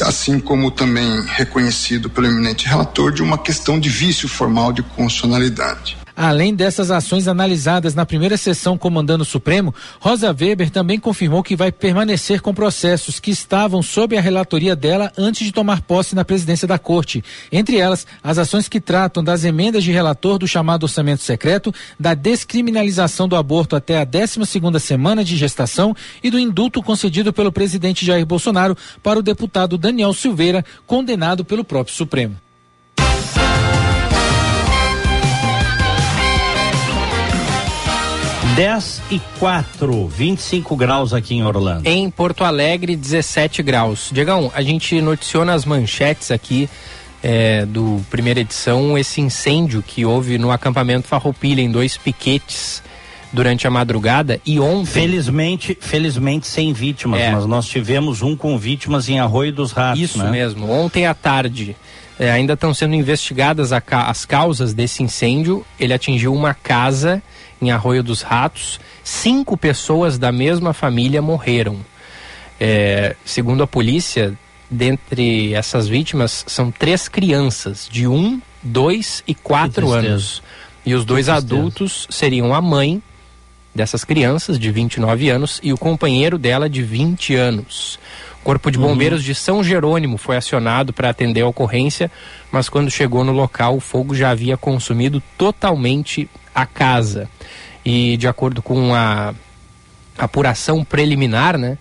[0.00, 5.99] assim como também reconhecido pelo eminente relator, de uma questão de vício formal de constitucionalidade.
[6.22, 11.56] Além dessas ações analisadas na primeira sessão comandando o Supremo, Rosa Weber também confirmou que
[11.56, 16.22] vai permanecer com processos que estavam sob a relatoria dela antes de tomar posse na
[16.22, 17.24] presidência da Corte.
[17.50, 22.12] Entre elas, as ações que tratam das emendas de relator do chamado orçamento secreto, da
[22.12, 27.50] descriminalização do aborto até a 12 segunda semana de gestação e do indulto concedido pelo
[27.50, 32.36] presidente Jair Bolsonaro para o deputado Daniel Silveira, condenado pelo próprio Supremo.
[38.60, 41.88] 10 e 4, 25 graus aqui em Orlando.
[41.88, 44.10] Em Porto Alegre, 17 graus.
[44.12, 46.68] Diegão, a gente noticiou nas manchetes aqui
[47.22, 52.82] é, do primeira edição esse incêndio que houve no acampamento Farroupilha em dois piquetes
[53.32, 54.84] durante a madrugada e ontem.
[54.92, 57.30] Felizmente, felizmente sem vítimas, é.
[57.30, 60.02] mas nós tivemos um com vítimas em Arroio dos Ratos.
[60.02, 60.30] Isso né?
[60.30, 60.70] mesmo.
[60.70, 61.74] Ontem à tarde.
[62.18, 65.64] É, ainda estão sendo investigadas a, as causas desse incêndio.
[65.78, 67.22] Ele atingiu uma casa
[67.60, 71.78] em Arroio dos Ratos, cinco pessoas da mesma família morreram.
[72.58, 74.36] É, segundo a polícia,
[74.70, 80.42] dentre essas vítimas são três crianças de um, dois e quatro anos.
[80.84, 83.02] E os dois adultos seriam a mãe
[83.74, 87.98] dessas crianças, de 29 anos, e o companheiro dela, de 20 anos.
[88.40, 88.88] O Corpo de uhum.
[88.88, 89.26] Bombeiros uhum.
[89.26, 92.10] de São Jerônimo foi acionado para atender a ocorrência,
[92.50, 97.28] mas quando chegou no local, o fogo já havia consumido totalmente a casa.
[97.84, 99.34] E de acordo com a
[100.18, 101.78] apuração preliminar né,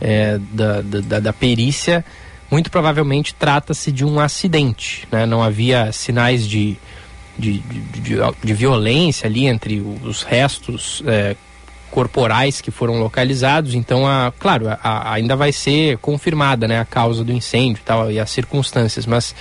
[0.00, 2.04] é, da, da, da perícia,
[2.50, 5.06] muito provavelmente trata-se de um acidente.
[5.10, 5.26] Né?
[5.26, 6.76] Não havia sinais de,
[7.38, 11.36] de, de, de, violência ali entre os restos é,
[11.90, 13.74] corporais que foram localizados.
[13.74, 17.84] Então, a, claro, a, a, ainda vai ser confirmada né, a causa do incêndio e,
[17.84, 19.34] tal, e as circunstâncias, mas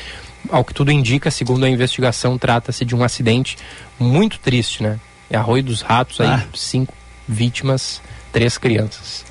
[0.50, 3.58] ao que tudo indica, segundo a investigação, trata-se de um acidente
[4.00, 5.00] muito triste, né?
[5.30, 6.36] É Arroio dos Ratos, ah.
[6.36, 6.94] aí cinco
[7.28, 9.26] vítimas, três crianças.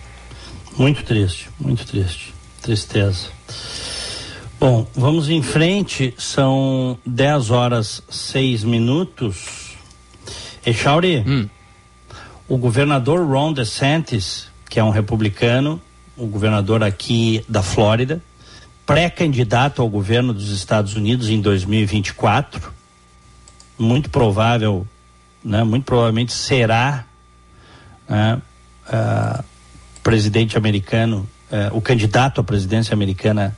[0.76, 2.35] Muito triste, muito triste.
[2.61, 3.29] Tristeza.
[4.59, 9.76] Bom, vamos em frente, são 10 horas 6 minutos.
[10.64, 11.48] Echauri, hum.
[12.48, 15.80] O governador Ron DeSantis, que é um republicano,
[16.16, 18.22] o governador aqui da Flórida,
[18.85, 22.72] pré-candidato ao governo dos Estados Unidos em 2024,
[23.78, 24.87] muito provável
[25.46, 27.04] né, muito provavelmente será
[28.09, 28.42] né,
[28.88, 29.44] uh,
[30.02, 33.56] presidente americano, uh, o candidato à presidência americana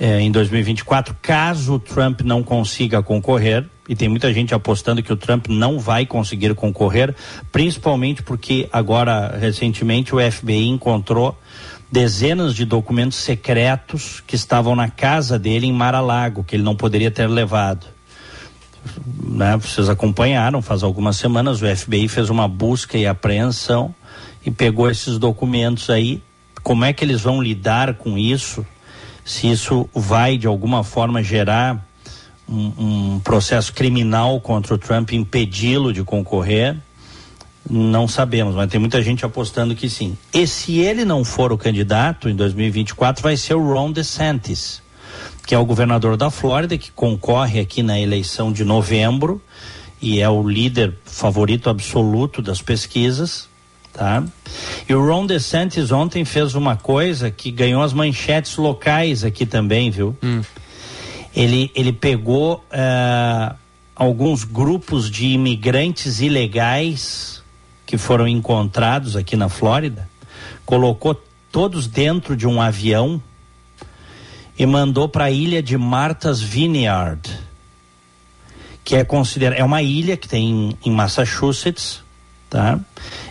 [0.00, 5.12] uh, em 2024, caso o Trump não consiga concorrer, e tem muita gente apostando que
[5.12, 7.14] o Trump não vai conseguir concorrer,
[7.52, 11.38] principalmente porque agora, recentemente, o FBI encontrou
[11.92, 17.10] dezenas de documentos secretos que estavam na casa dele em Mar-a-Lago, que ele não poderia
[17.10, 17.94] ter levado
[19.22, 23.94] né, vocês acompanharam, faz algumas semanas o FBI fez uma busca e apreensão
[24.44, 26.22] e pegou esses documentos aí.
[26.62, 28.64] Como é que eles vão lidar com isso?
[29.24, 31.84] Se isso vai de alguma forma gerar
[32.48, 36.76] um, um processo criminal contra o Trump, impedi-lo de concorrer.
[37.68, 40.16] Não sabemos, mas tem muita gente apostando que sim.
[40.32, 44.82] E se ele não for o candidato em 2024, vai ser o Ron DeSantis,
[45.46, 49.40] que é o governador da Flórida, que concorre aqui na eleição de novembro
[50.00, 53.48] e é o líder favorito absoluto das pesquisas,
[53.94, 54.24] tá?
[54.86, 59.90] E o Ron DeSantis ontem fez uma coisa que ganhou as manchetes locais aqui também,
[59.90, 60.16] viu?
[60.22, 60.42] Hum.
[61.34, 63.54] Ele, ele pegou uh,
[63.96, 67.42] alguns grupos de imigrantes ilegais
[67.86, 70.08] que foram encontrados aqui na Flórida,
[70.66, 71.20] colocou
[71.50, 73.22] todos dentro de um avião
[74.58, 77.30] e mandou para a ilha de Martha's Vineyard,
[78.84, 82.02] que é considerada é uma ilha que tem em Massachusetts,
[82.50, 82.78] tá?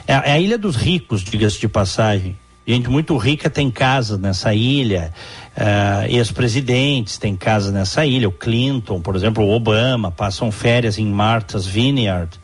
[0.08, 2.38] É, é a ilha dos ricos, diga-se de passagem.
[2.66, 5.14] Gente muito rica tem casa nessa ilha,
[5.58, 11.06] uh, ex-presidentes têm casa nessa ilha, o Clinton, por exemplo, o Obama, passam férias em
[11.06, 12.40] Martha's Vineyard.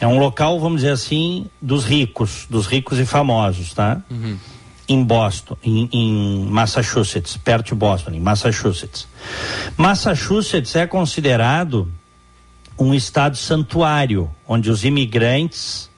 [0.00, 4.00] É um local, vamos dizer assim, dos ricos, dos ricos e famosos, tá?
[4.10, 4.38] Uhum.
[4.88, 9.06] Em Boston, em, em, Massachusetts, perto de Boston, em Massachusetts.
[9.76, 11.86] Massachusetts é considerado
[12.78, 15.89] um estado santuário, onde os imigrantes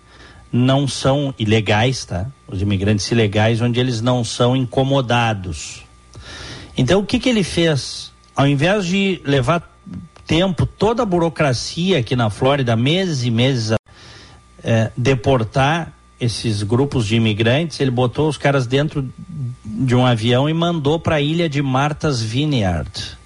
[0.53, 2.27] não são ilegais, tá?
[2.47, 5.83] Os imigrantes ilegais, onde eles não são incomodados.
[6.77, 8.13] Então, o que que ele fez?
[8.37, 9.71] Ao invés de levar
[10.27, 13.77] tempo, toda a burocracia aqui na Flórida, meses e meses
[14.63, 19.11] é, deportar esses grupos de imigrantes, ele botou os caras dentro
[19.65, 23.19] de um avião e mandou para a ilha de Martha's Vineyard.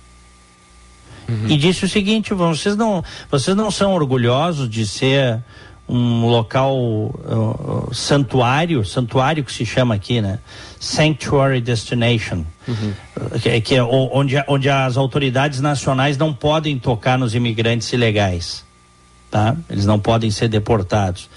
[1.28, 1.48] Uhum.
[1.48, 5.42] E disse o seguinte: vocês não, vocês não são orgulhosos de ser
[5.88, 10.40] um local uh, santuário, santuário que se chama aqui, né?
[10.80, 12.92] Sanctuary Destination, uhum.
[13.40, 18.66] que, que, é onde, onde as autoridades nacionais não podem tocar nos imigrantes ilegais
[19.30, 19.56] tá?
[19.68, 21.28] Eles não podem ser deportados.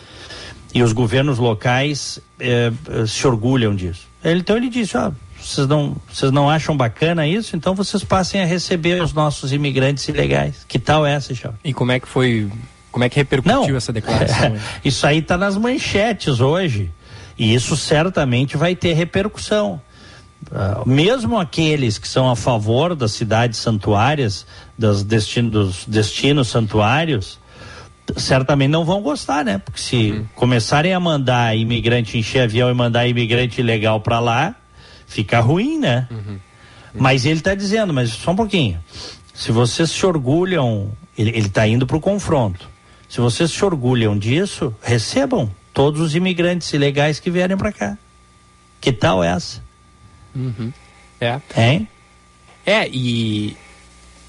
[0.73, 4.07] E os governos locais eh, eh se orgulham disso.
[4.23, 7.55] Então ele disse, ó, vocês não, vocês não acham bacana isso?
[7.55, 10.65] Então vocês passem a receber os nossos imigrantes ilegais.
[10.67, 11.53] Que tal essa, Chão?
[11.63, 12.49] E como é que foi,
[12.91, 14.55] como é que repercutiu não, essa declaração?
[14.83, 16.91] isso aí está nas manchetes hoje.
[17.37, 19.81] E isso certamente vai ter repercussão.
[20.47, 24.45] Uh, mesmo aqueles que são a favor das cidades santuárias,
[24.77, 27.39] das destino, dos destinos santuários,
[28.17, 29.57] certamente não vão gostar, né?
[29.57, 30.25] Porque se uhum.
[30.35, 34.55] começarem a mandar imigrante encher avião e mandar imigrante ilegal para lá,
[35.05, 36.07] fica ruim, né?
[36.09, 36.17] Uhum.
[36.17, 36.39] Uhum.
[36.93, 38.79] Mas ele está dizendo, mas só um pouquinho.
[39.33, 42.67] Se vocês se orgulham, ele está indo para o confronto.
[43.09, 47.97] Se vocês se orgulham disso, recebam todos os imigrantes ilegais que vierem para cá.
[48.79, 49.61] Que tal essa?
[50.35, 50.71] Uhum.
[51.19, 51.41] É.
[51.57, 51.87] Hein?
[52.65, 53.57] É, e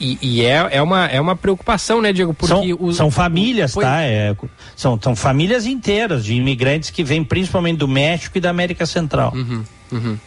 [0.00, 2.32] e, e, é, é, uma, é uma preocupação, né, Diego?
[2.32, 4.00] Porque são, os, são famílias, tá?
[4.00, 4.34] É,
[4.74, 9.30] são, são famílias inteiras de imigrantes que vêm principalmente do México e da América Central.
[9.34, 9.62] Uhum,
[9.92, 10.18] uhum.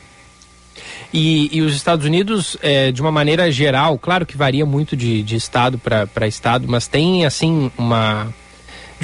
[1.12, 5.24] E, e, os Estados Unidos, é, de uma maneira geral, claro que varia muito de,
[5.24, 8.32] de estado para estado, mas tem, assim, uma.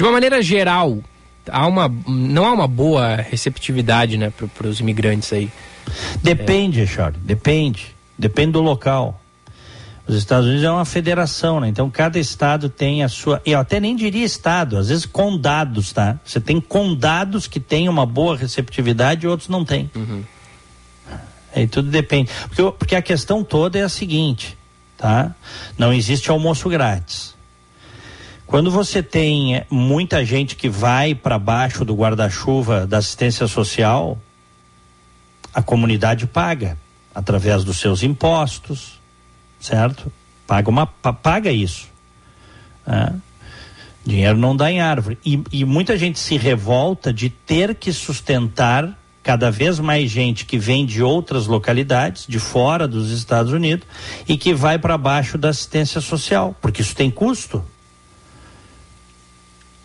[0.00, 0.98] De uma maneira geral,
[1.46, 5.52] há uma, não há uma boa receptividade né, para os imigrantes aí.
[6.22, 6.86] Depende, é.
[6.86, 7.94] Charles, depende.
[8.18, 9.20] Depende do local.
[10.06, 11.68] Os Estados Unidos é uma federação, né?
[11.68, 13.42] Então cada estado tem a sua.
[13.44, 16.18] Eu até nem diria estado, às vezes condados, tá?
[16.24, 19.90] Você tem condados que têm uma boa receptividade e outros não têm.
[19.94, 20.24] Uhum.
[21.54, 22.30] Aí tudo depende.
[22.48, 24.56] Porque, porque a questão toda é a seguinte,
[24.96, 25.34] tá?
[25.76, 27.38] Não existe almoço grátis.
[28.50, 34.18] Quando você tem muita gente que vai para baixo do guarda-chuva da assistência social,
[35.54, 36.76] a comunidade paga
[37.14, 39.00] através dos seus impostos,
[39.60, 40.10] certo?
[40.48, 41.86] Paga, uma, paga isso.
[42.84, 43.14] Né?
[44.04, 45.16] Dinheiro não dá em árvore.
[45.24, 50.58] E, e muita gente se revolta de ter que sustentar cada vez mais gente que
[50.58, 53.86] vem de outras localidades, de fora dos Estados Unidos,
[54.26, 57.64] e que vai para baixo da assistência social, porque isso tem custo.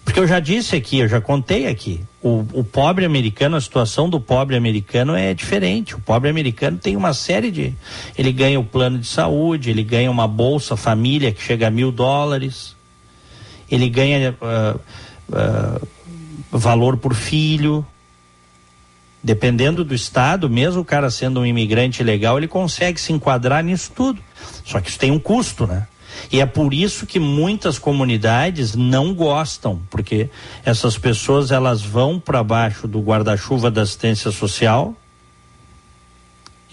[0.05, 4.07] Porque eu já disse aqui, eu já contei aqui, o, o, pobre americano, a situação
[4.07, 5.95] do pobre americano é diferente.
[5.95, 7.73] O pobre americano tem uma série de.
[8.15, 11.91] Ele ganha o plano de saúde, ele ganha uma bolsa família que chega a mil
[11.91, 12.75] dólares,
[13.69, 14.79] ele ganha uh,
[15.29, 15.87] uh,
[16.51, 17.85] valor por filho.
[19.23, 23.91] Dependendo do estado, mesmo o cara sendo um imigrante legal, ele consegue se enquadrar nisso
[23.95, 24.21] tudo.
[24.63, 25.87] Só que isso tem um custo, né?
[26.31, 30.29] E é por isso que muitas comunidades não gostam, porque
[30.63, 34.95] essas pessoas elas vão para baixo do guarda-chuva da assistência social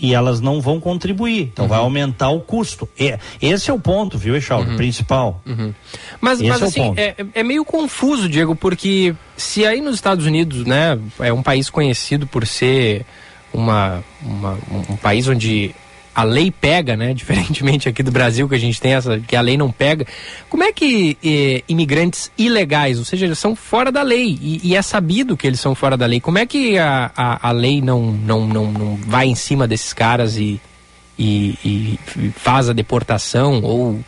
[0.03, 1.51] e elas não vão contribuir.
[1.53, 1.69] Então uhum.
[1.69, 2.89] vai aumentar o custo.
[2.99, 4.73] E, esse é o ponto, viu, Echaldo?
[4.73, 4.77] Uhum.
[4.77, 5.41] Principal.
[5.47, 5.73] Uhum.
[6.21, 10.65] Mas, mas é assim, é, é, meio confuso, Diego, porque se aí nos Estados Unidos,
[10.67, 13.07] né, é um país conhecido por ser
[13.53, 14.59] uma, uma
[14.91, 15.73] um país onde
[16.15, 17.13] a lei pega, né?
[17.15, 20.07] Diferentemente aqui do Brasil, que a gente tem essa, que a lei não pega.
[20.49, 24.77] Como é que eh, imigrantes ilegais, ou seja, eles são fora da lei, e, e,
[24.77, 27.81] é sabido que eles são fora da lei, como é que a, a, a lei
[27.81, 30.61] não, não, não, não vai em cima desses caras e,
[31.19, 34.01] e, e faz a deportação ou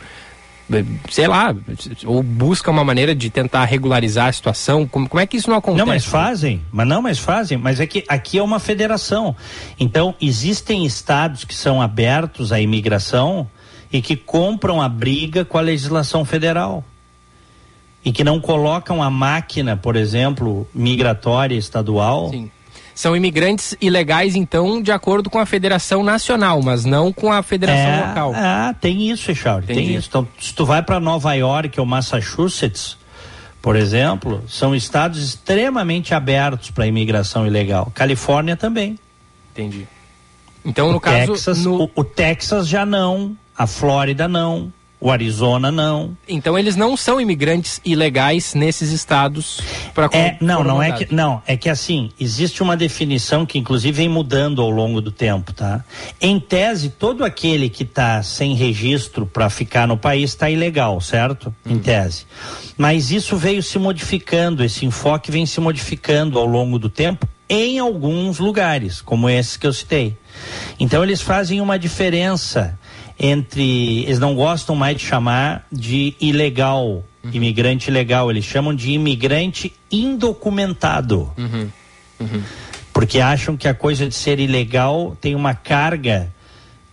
[1.09, 1.55] sei lá,
[2.05, 4.87] ou busca uma maneira de tentar regularizar a situação.
[4.87, 5.79] Como, como é que isso não acontece?
[5.79, 9.35] Não, mas fazem, mas não, mas fazem, mas é que aqui é uma federação.
[9.79, 13.47] Então, existem estados que são abertos à imigração
[13.91, 16.83] e que compram a briga com a legislação federal.
[18.03, 22.51] E que não colocam a máquina, por exemplo, migratória estadual Sim
[22.95, 27.91] são imigrantes ilegais, então, de acordo com a Federação Nacional, mas não com a Federação
[27.91, 28.31] é, Local.
[28.33, 30.07] Ah, tem isso, Richard, tem isso.
[30.07, 32.97] Então, se tu vai para Nova York ou Massachusetts,
[33.61, 37.91] por exemplo, são estados extremamente abertos para imigração ilegal.
[37.93, 38.97] Califórnia também.
[39.51, 39.85] Entendi.
[40.63, 41.33] Então, no o caso.
[41.33, 41.83] Texas, no...
[41.83, 44.71] O, o Texas já não, a Flórida não.
[44.99, 46.17] O Arizona não.
[46.27, 49.59] Então eles não são imigrantes ilegais nesses estados
[49.93, 53.91] para é, não, não é que não, é que assim, existe uma definição que inclusive
[53.91, 55.83] vem mudando ao longo do tempo, tá?
[56.19, 61.53] Em tese, todo aquele que está sem registro para ficar no país está ilegal, certo?
[61.65, 61.73] Uhum.
[61.73, 62.25] Em tese.
[62.77, 67.79] Mas isso veio se modificando, esse enfoque vem se modificando ao longo do tempo em
[67.79, 70.17] alguns lugares, como esse que eu citei.
[70.79, 72.77] Então eles fazem uma diferença
[73.19, 74.03] entre.
[74.03, 77.31] Eles não gostam mais de chamar de ilegal, uhum.
[77.31, 81.31] imigrante ilegal, eles chamam de imigrante indocumentado.
[81.37, 81.69] Uhum.
[82.19, 82.43] Uhum.
[82.93, 86.31] Porque acham que a coisa de ser ilegal tem uma carga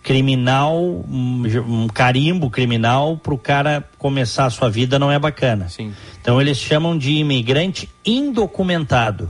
[0.01, 5.69] criminal, um, um carimbo criminal para o cara começar a sua vida não é bacana.
[5.69, 5.93] Sim.
[6.21, 9.29] Então eles chamam de imigrante indocumentado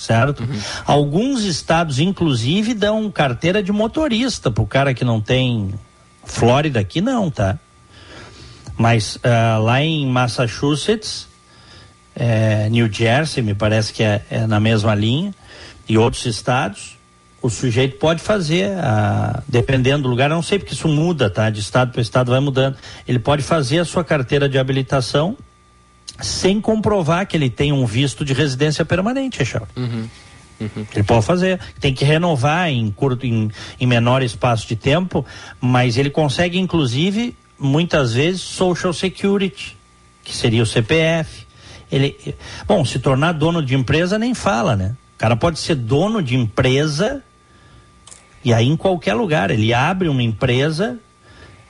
[0.00, 0.42] certo?
[0.42, 0.58] Uhum.
[0.86, 5.74] Alguns estados, inclusive, dão carteira de motorista para o cara que não tem.
[6.24, 7.58] Flórida aqui não, tá?
[8.78, 11.28] Mas uh, lá em Massachusetts,
[12.14, 15.34] é, New Jersey, me parece que é, é, na mesma linha,
[15.88, 16.96] e outros estados,
[17.42, 21.50] o sujeito pode fazer, uh, dependendo do lugar, não sei porque isso muda, tá?
[21.50, 22.76] De estado para estado vai mudando.
[23.06, 25.36] Ele pode fazer a sua carteira de habilitação
[26.22, 29.66] sem comprovar que ele tem um visto de residência permanente, Echel.
[29.76, 30.08] Uhum.
[30.60, 30.86] Uhum.
[30.94, 33.50] Ele pode fazer, tem que renovar em curto, em,
[33.80, 35.24] em menor espaço de tempo,
[35.60, 39.76] mas ele consegue, inclusive, muitas vezes, Social Security,
[40.22, 41.46] que seria o CPF.
[41.90, 42.16] Ele,
[42.66, 44.94] bom, se tornar dono de empresa nem fala, né?
[45.16, 47.22] O cara pode ser dono de empresa
[48.44, 49.50] e aí em qualquer lugar.
[49.50, 50.98] Ele abre uma empresa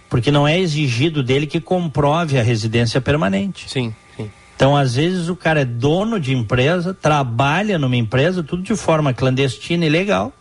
[0.09, 3.71] porque não é exigido dele que comprove a residência permanente.
[3.71, 3.95] Sim.
[4.61, 9.15] Então, às vezes, o cara é dono de empresa, trabalha numa empresa, tudo de forma
[9.15, 10.35] clandestina e legal.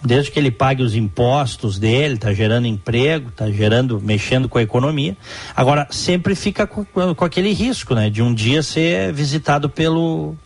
[0.00, 4.62] Desde que ele pague os impostos dele, está gerando emprego, está gerando, mexendo com a
[4.62, 5.16] economia.
[5.56, 8.08] Agora, sempre fica com, com, aquele risco, né?
[8.10, 10.36] De um dia ser visitado pelo,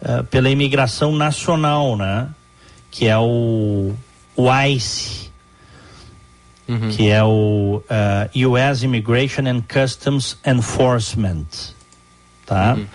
[0.00, 2.28] uh, pela imigração nacional, né?
[2.88, 3.92] Que é o,
[4.36, 5.28] o ICE.
[6.68, 6.88] Uhum.
[6.88, 11.74] Que é o uh, eh, US Immigration and Customs Enforcement
[12.46, 12.74] tá?
[12.74, 12.86] Uhum.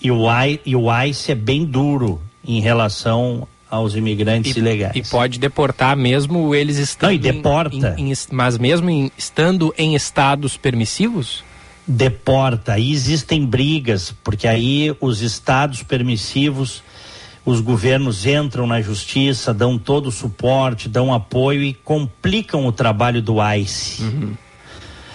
[0.00, 4.96] E, o I, e o ICE é bem duro em relação aos imigrantes e, ilegais.
[4.96, 7.10] E pode deportar mesmo eles estando.
[7.10, 7.94] Não, e deporta.
[7.98, 11.44] Em, em, mas mesmo em, estando em estados permissivos?
[11.86, 12.74] Deporta.
[12.74, 16.82] Aí existem brigas, porque aí os estados permissivos,
[17.44, 23.22] os governos entram na justiça, dão todo o suporte, dão apoio e complicam o trabalho
[23.22, 24.02] do ICE.
[24.02, 24.34] Uhum.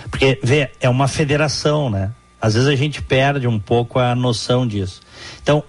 [0.10, 2.12] Porque, vê, é uma federação, né?
[2.46, 5.02] Às vezes a gente perde um pouco a noção disso.
[5.42, 5.64] Então,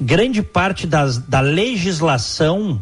[0.00, 2.80] grande parte das, da legislação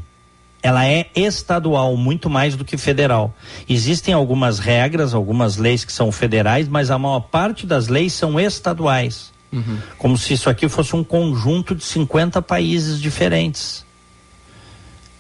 [0.62, 3.34] ela é estadual muito mais do que federal.
[3.66, 8.38] Existem algumas regras, algumas leis que são federais, mas a maior parte das leis são
[8.38, 9.32] estaduais.
[9.50, 9.78] Uhum.
[9.96, 13.86] Como se isso aqui fosse um conjunto de 50 países diferentes.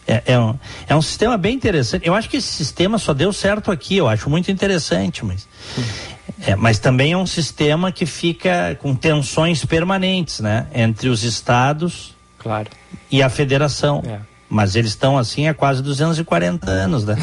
[0.06, 2.06] É, é, um, é um sistema bem interessante.
[2.06, 5.48] Eu acho que esse sistema só deu certo aqui, eu acho muito interessante, mas.
[5.78, 6.13] Uhum.
[6.40, 10.66] É, mas também é um sistema que fica com tensões permanentes, né?
[10.74, 12.68] Entre os estados claro.
[13.10, 14.02] e a federação.
[14.06, 14.18] É.
[14.48, 17.16] Mas eles estão assim há quase 240 anos, né?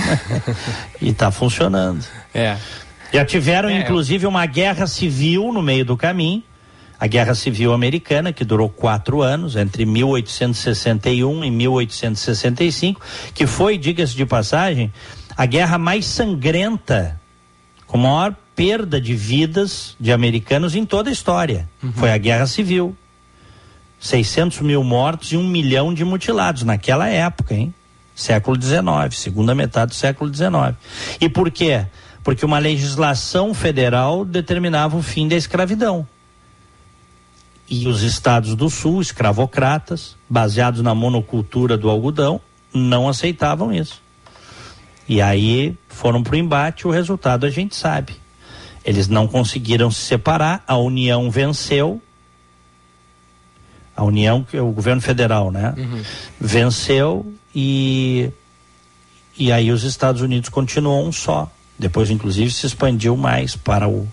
[1.01, 2.03] e está funcionando.
[2.33, 2.57] É.
[3.13, 3.79] Já tiveram, é.
[3.79, 6.43] inclusive, uma guerra civil no meio do caminho.
[6.99, 13.01] a Guerra Civil Americana, que durou quatro anos, entre 1861 e 1865,
[13.33, 14.93] que foi, diga-se de passagem,
[15.35, 17.19] a guerra mais sangrenta,
[17.87, 21.69] com maior perda de vidas de americanos em toda a história.
[21.81, 21.91] Uhum.
[21.93, 22.95] Foi a Guerra Civil.
[23.99, 27.73] 600 mil mortos e um milhão de mutilados naquela época, hein?
[28.15, 30.75] Século XIX, segunda metade do século XIX.
[31.19, 31.85] E por quê?
[32.23, 36.05] Porque uma legislação federal determinava o fim da escravidão.
[37.69, 42.41] E os estados do sul, escravocratas, baseados na monocultura do algodão,
[42.73, 44.01] não aceitavam isso.
[45.07, 48.20] E aí foram para o embate, o resultado a gente sabe.
[48.83, 52.01] Eles não conseguiram se separar, a União venceu.
[53.95, 55.73] A União, que é o governo federal, né?
[55.77, 56.01] Uhum.
[56.39, 58.31] Venceu e,
[59.37, 61.51] e aí os Estados Unidos continuam um só.
[61.77, 64.07] Depois, inclusive, se expandiu mais para o,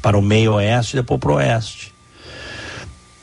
[0.00, 1.91] para o meio oeste e depois para o oeste.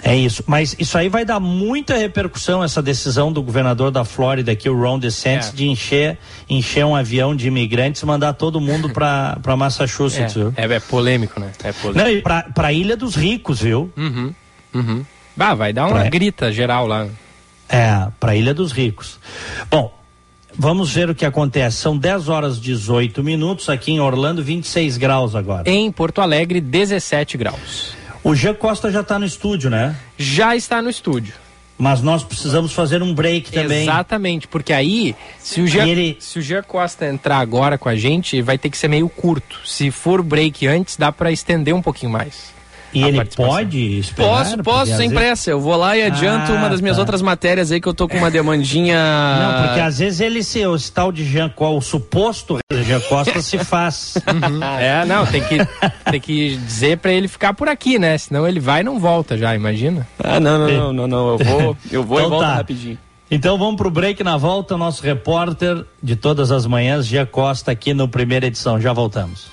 [0.01, 4.51] É isso, mas isso aí vai dar muita repercussão essa decisão do governador da Flórida
[4.51, 5.51] aqui, o Ron DeSantis, é.
[5.51, 6.17] de encher,
[6.49, 10.53] encher um avião de imigrantes e mandar todo mundo para Massachusetts, é, viu?
[10.55, 11.51] É, é, polêmico, né?
[11.63, 12.29] É polêmico.
[12.29, 13.91] Não, para Ilha dos Ricos, viu?
[13.97, 14.33] Uhum,
[14.73, 15.05] uhum.
[15.35, 16.09] Bah, vai dar uma pra...
[16.09, 17.07] grita geral lá.
[17.67, 19.19] É, para Ilha dos Ricos.
[19.69, 19.97] Bom,
[20.57, 21.77] Vamos ver o que acontece.
[21.77, 25.69] São 10 horas e 18 minutos aqui em Orlando, 26 graus agora.
[25.69, 27.98] Em Porto Alegre, 17 graus.
[28.23, 29.95] O Jean Costa já está no estúdio, né?
[30.17, 31.33] Já está no estúdio.
[31.77, 33.83] Mas nós precisamos fazer um break também.
[33.83, 36.17] Exatamente, porque aí, se o, Jean, ele...
[36.19, 39.61] se o Jean Costa entrar agora com a gente, vai ter que ser meio curto.
[39.65, 42.51] Se for break antes, dá para estender um pouquinho mais.
[42.93, 44.29] E ele pode esperar?
[44.29, 45.51] Posso, posso, sem pressa.
[45.51, 47.01] Eu vou lá e adianto ah, uma das minhas tá.
[47.01, 48.97] outras matérias aí que eu tô com uma demandinha.
[48.97, 53.41] Não, porque às vezes ele se, o tal de Jean qual o suposto Jean Costa
[53.41, 54.17] se faz.
[54.29, 54.63] Uhum.
[54.63, 55.57] É, não, tem que,
[56.09, 58.17] tem que dizer para ele ficar por aqui, né?
[58.17, 60.07] Senão ele vai e não volta já, imagina.
[60.23, 61.29] Ah, não, não, não, não, não.
[61.29, 62.55] Eu vou, eu vou então e volto tá.
[62.55, 62.97] rapidinho.
[63.31, 67.93] Então vamos pro break na volta, nosso repórter de todas as manhãs, Gia Costa, aqui
[67.93, 68.79] no primeira edição.
[68.79, 69.47] Já voltamos.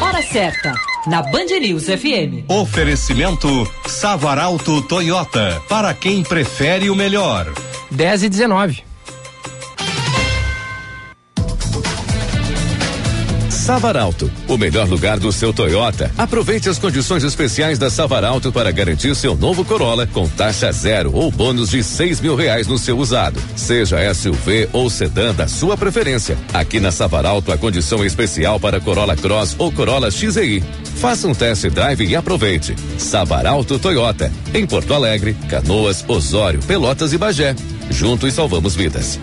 [0.00, 0.74] Hora certa
[1.06, 2.44] na Band News FM.
[2.48, 3.48] Oferecimento
[3.86, 7.52] Savaralto Toyota, para quem prefere o melhor.
[7.90, 8.89] 10 e 19.
[13.70, 16.10] Savaralto, o melhor lugar do seu Toyota.
[16.18, 21.30] Aproveite as condições especiais da Savaralto para garantir seu novo Corolla com taxa zero ou
[21.30, 23.40] bônus de seis mil reais no seu usado.
[23.54, 26.36] Seja SUV ou sedã da sua preferência.
[26.52, 30.64] Aqui na Savaralto a condição é especial para Corolla Cross ou Corolla XEI.
[30.96, 32.74] Faça um test drive e aproveite.
[32.98, 37.54] Savaralto Toyota, em Porto Alegre, Canoas, Osório, Pelotas e Bagé.
[37.88, 39.20] Juntos salvamos vidas.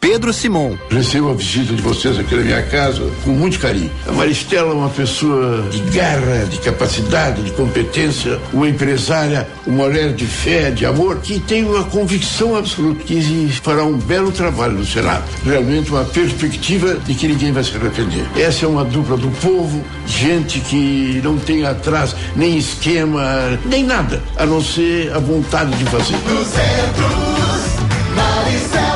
[0.00, 0.76] Pedro Simon.
[0.90, 3.90] Recebo a visita de vocês aqui na minha casa com muito carinho.
[4.06, 10.12] A Maristela é uma pessoa de garra, de capacidade, de competência, uma empresária, uma mulher
[10.12, 14.86] de fé, de amor, que tem uma convicção absoluta que fará um belo trabalho no
[14.86, 15.24] Senado.
[15.44, 18.26] Realmente uma perspectiva de que ninguém vai se arrepender.
[18.36, 24.22] Essa é uma dupla do povo, gente que não tem atrás nem esquema, nem nada,
[24.36, 26.16] a não ser a vontade de fazer.
[28.14, 28.95] Maristela.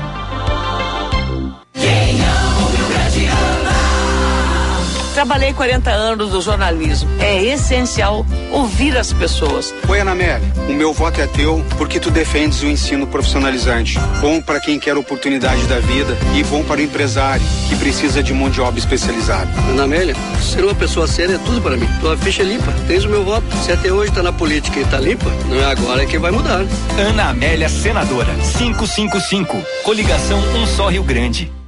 [5.21, 7.07] Trabalhei 40 anos no jornalismo.
[7.19, 9.71] É essencial ouvir as pessoas.
[9.87, 10.41] Oi, Anamélia.
[10.67, 13.99] O meu voto é teu porque tu defendes o ensino profissionalizante.
[14.19, 18.33] Bom para quem quer oportunidade da vida e bom para o empresário que precisa de
[18.33, 19.47] mão de obra especializada.
[19.79, 21.87] Amélia, ser uma pessoa séria é tudo para mim.
[21.99, 22.73] Tua ficha é limpa.
[22.87, 23.45] Tens o meu voto.
[23.57, 26.65] Se até hoje tá na política e tá limpa, não é agora que vai mudar.
[26.97, 28.33] Ana Amélia, senadora.
[28.57, 29.61] 555.
[29.83, 31.60] Coligação Um Só Rio Grande.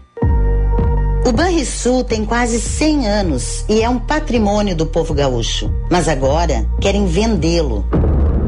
[1.26, 5.74] O Banrisul tem quase 100 anos e é um patrimônio do povo gaúcho.
[5.90, 7.86] Mas agora querem vendê-lo.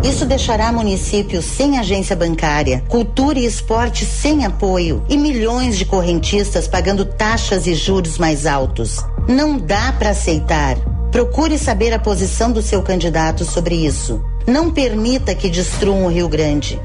[0.04, 6.68] Isso deixará municípios sem agência bancária, cultura e esporte sem apoio e milhões de correntistas
[6.68, 8.98] pagando taxas e juros mais altos.
[9.26, 10.76] Não dá para aceitar.
[11.14, 14.22] Procure saber a posição do seu candidato sobre isso.
[14.46, 16.78] Não permita que destruam o Rio Grande.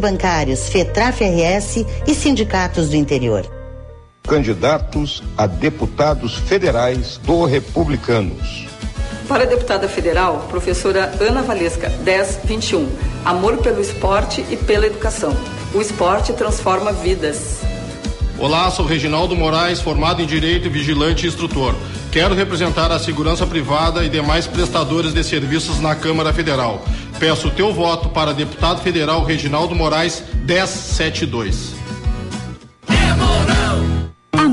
[0.00, 3.57] Bancários, FETRAF RS e sindicatos do interior
[4.28, 8.66] candidatos a deputados federais do Republicanos.
[9.26, 12.88] Para a deputada federal, professora Ana Valesca, 1021.
[13.24, 15.34] Amor pelo esporte e pela educação.
[15.74, 17.60] O esporte transforma vidas.
[18.38, 21.74] Olá, sou Reginaldo Moraes, formado em Direito, vigilante e instrutor.
[22.12, 26.84] Quero representar a segurança privada e demais prestadores de serviços na Câmara Federal.
[27.18, 31.77] Peço o teu voto para deputado federal Reginaldo Moraes 1072.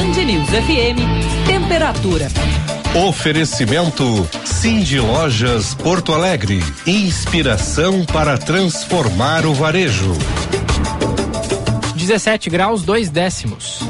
[0.00, 2.28] Band News FM, temperatura.
[3.06, 6.58] Oferecimento Cindy Lojas Porto Alegre.
[6.86, 10.14] Inspiração para transformar o varejo.
[11.94, 13.80] 17 graus, 2 décimos.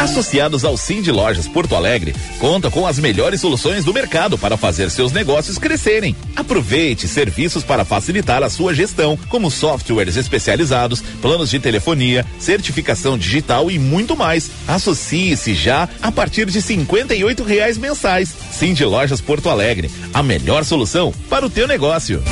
[0.00, 4.90] Associados ao Cindy Lojas Porto Alegre, conta com as melhores soluções do mercado para fazer
[4.90, 6.16] seus negócios crescerem.
[6.34, 13.70] Aproveite serviços para facilitar a sua gestão, como softwares especializados, planos de telefonia, certificação digital
[13.70, 14.50] e muito mais.
[14.66, 18.34] Associe-se já a partir de cinquenta e reais mensais.
[18.52, 22.22] Cindy Lojas Porto Alegre, a melhor solução para o teu negócio.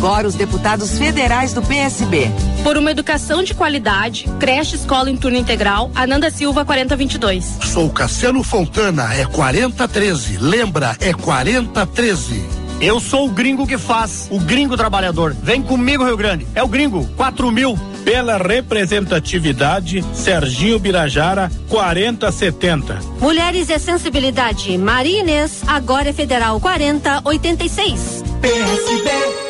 [0.00, 2.30] Agora os deputados federais do PSB.
[2.64, 7.58] Por uma educação de qualidade, creche escola em turno integral, Ananda Silva 4022.
[7.66, 10.38] Sou Cassiano Fontana, é 4013.
[10.38, 12.42] Lembra, é 4013.
[12.80, 15.36] Eu sou o gringo que faz, o gringo trabalhador.
[15.42, 16.46] Vem comigo, Rio Grande.
[16.54, 17.78] É o gringo, 4 mil.
[18.02, 23.00] Pela representatividade, Serginho Birajara, 4070.
[23.20, 28.24] Mulheres e Sensibilidade, Maria Inês, agora é Federal 4086.
[28.40, 29.49] PSB.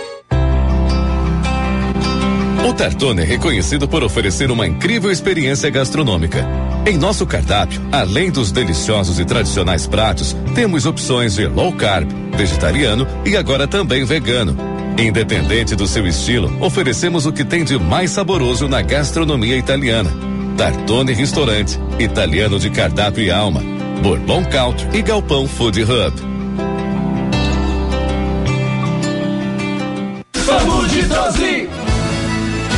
[2.62, 6.46] O Tartone é reconhecido por oferecer uma incrível experiência gastronômica.
[6.86, 13.06] Em nosso cardápio, além dos deliciosos e tradicionais pratos, temos opções de low carb, vegetariano
[13.24, 14.56] e agora também vegano.
[14.98, 20.10] Independente do seu estilo, oferecemos o que tem de mais saboroso na gastronomia italiana.
[20.58, 23.62] Tartone Restaurante, italiano de cardápio e alma.
[24.02, 26.29] Bourbon Country e Galpão Food Hub.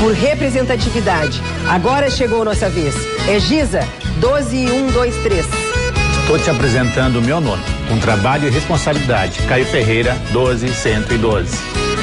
[0.03, 1.41] Por representatividade.
[1.69, 2.93] Agora chegou nossa vez.
[3.29, 3.87] É Giza,
[4.19, 5.47] 12123.
[6.21, 9.41] Estou te apresentando o meu nome, com trabalho e responsabilidade.
[9.43, 11.57] Caio Ferreira, 12112.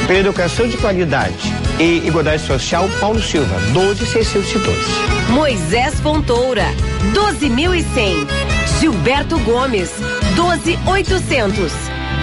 [0.08, 4.80] Pela educação de qualidade e igualdade social, Paulo Silva, 12612.
[5.30, 6.66] Moisés Fontoura,
[7.14, 8.26] 12100.
[8.80, 9.92] Gilberto Gomes,
[10.36, 11.74] 12800.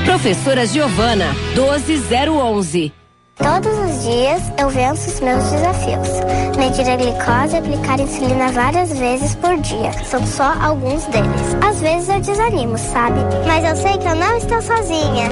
[0.06, 2.92] Professora Giovana, 12011.
[3.36, 6.08] Todos os dias eu venço os meus desafios.
[6.56, 9.92] Medir a glicose e aplicar insulina várias vezes por dia.
[10.04, 11.54] São só alguns deles.
[11.60, 13.20] Às vezes eu desanimo, sabe?
[13.46, 15.28] Mas eu sei que eu não estou sozinha.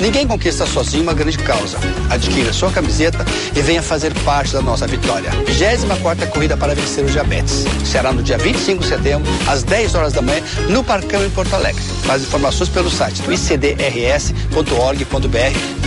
[0.00, 1.78] Ninguém conquista sozinho uma grande causa.
[2.10, 3.24] Adquira sua camiseta
[3.56, 5.30] e venha fazer parte da nossa vitória.
[5.46, 7.64] 24 Corrida para Vencer o Diabetes.
[7.84, 11.54] Será no dia 25 de setembro, às 10 horas da manhã, no Parcão em Porto
[11.54, 11.82] Alegre.
[12.06, 14.64] Mais informações pelo site do icdrs.org.br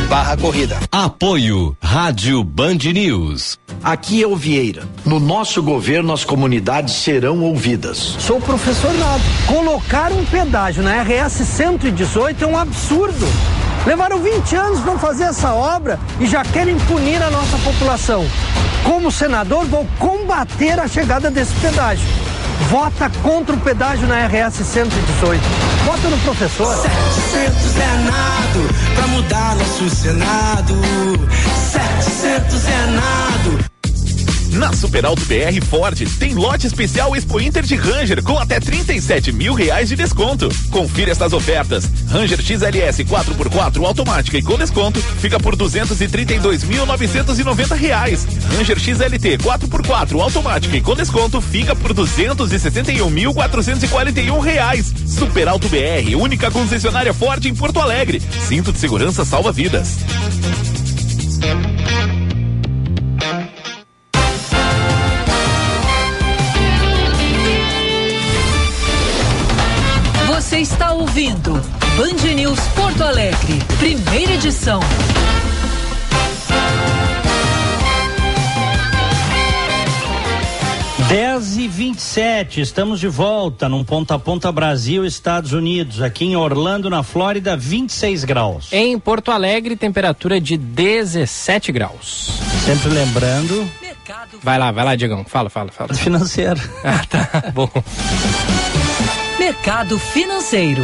[0.08, 0.78] barra corrida.
[0.91, 3.58] Apoio Rádio Band News.
[3.84, 4.84] Aqui é o Vieira.
[5.05, 7.97] No nosso governo, as comunidades serão ouvidas.
[8.20, 9.24] Sou professor Nado.
[9.45, 13.28] Colocar um pedágio na RS 118 é um absurdo.
[13.88, 18.27] Levaram 20 anos para fazer essa obra e já querem punir a nossa população.
[18.83, 22.05] Como senador, vou combater a chegada desse pedágio.
[22.69, 25.41] Vota contra o pedágio na RS 118.
[25.85, 26.75] Vota no professor.
[26.75, 30.73] 700 é nado pra mudar nosso Senado.
[31.71, 33.76] 700 é nado.
[34.52, 39.32] Na Super Alto BR Ford tem lote especial Expo Inter de Ranger com até 37
[39.32, 40.50] mil reais de desconto.
[40.70, 41.89] Confira estas ofertas.
[42.08, 48.28] Ranger XLS 4x4 automática e com desconto fica por 232.990 reais.
[48.56, 54.91] Ranger XLT 4x4 automática e com desconto fica por 261.441 reais.
[55.06, 58.22] Super Alto BR, única concessionária Ford em Porto Alegre.
[58.48, 59.98] Cinto de segurança salva vidas.
[70.98, 71.54] Ouvindo
[71.95, 74.80] Band News Porto Alegre, primeira edição.
[81.08, 86.36] Dez e 27 estamos de volta num ponta a ponta Brasil, Estados Unidos, aqui em
[86.36, 88.74] Orlando, na Flórida, 26 graus.
[88.74, 92.32] Em Porto Alegre, temperatura de 17 graus.
[92.66, 93.70] Sempre lembrando.
[94.41, 95.24] Vai lá, vai lá, Diegão.
[95.26, 95.93] Fala, fala, fala.
[95.93, 96.60] Financeiro.
[96.84, 97.52] Ah, tá.
[97.54, 97.70] Bom.
[99.48, 100.84] Mercado Financeiro.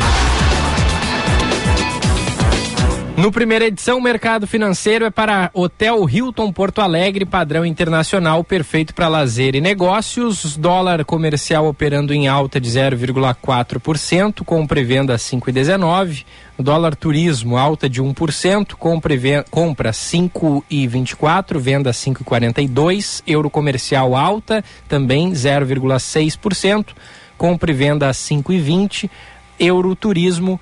[3.17, 8.93] No primeira edição, o mercado financeiro é para Hotel Hilton Porto Alegre, padrão internacional, perfeito
[8.95, 10.55] para lazer e negócios.
[10.55, 16.23] Dólar comercial operando em alta de 0,4%, compra e venda 5,19.
[16.57, 23.21] Dólar turismo alta de 1%, compra, e venda, compra 5,24, venda 5,42.
[23.27, 26.85] Euro comercial alta também 0,6%,
[27.37, 29.09] compra e venda 5,20.
[29.59, 30.59] Euro turismo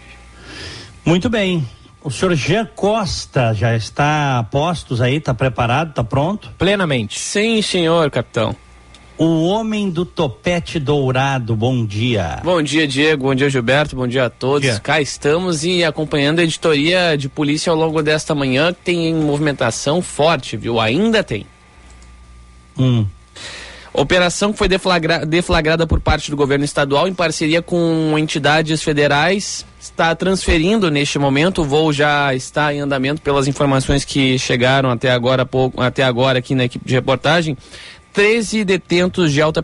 [1.05, 1.65] Muito bem.
[2.03, 6.51] O senhor Jean Costa já está a postos aí, está preparado, está pronto?
[6.59, 7.17] Plenamente.
[7.19, 8.57] Sim, senhor, capitão.
[9.17, 12.41] O homem do topete dourado, bom dia.
[12.43, 13.25] Bom dia, Diego.
[13.25, 13.95] Bom dia, Gilberto.
[13.95, 14.63] Bom dia a todos.
[14.63, 14.81] Dia.
[14.81, 20.03] Cá estamos e acompanhando a editoria de polícia ao longo desta manhã, que tem movimentação
[20.03, 20.81] forte, viu?
[20.81, 21.47] Ainda tem.
[22.77, 23.07] Hum.
[23.93, 29.65] Operação que foi deflagra deflagrada por parte do governo estadual em parceria com entidades federais
[29.81, 31.63] está transferindo neste momento.
[31.63, 36.41] O voo já está em andamento pelas informações que chegaram até agora, pouco, até agora
[36.41, 37.57] aqui na equipe de reportagem.
[38.15, 39.61] 13 detentos de alta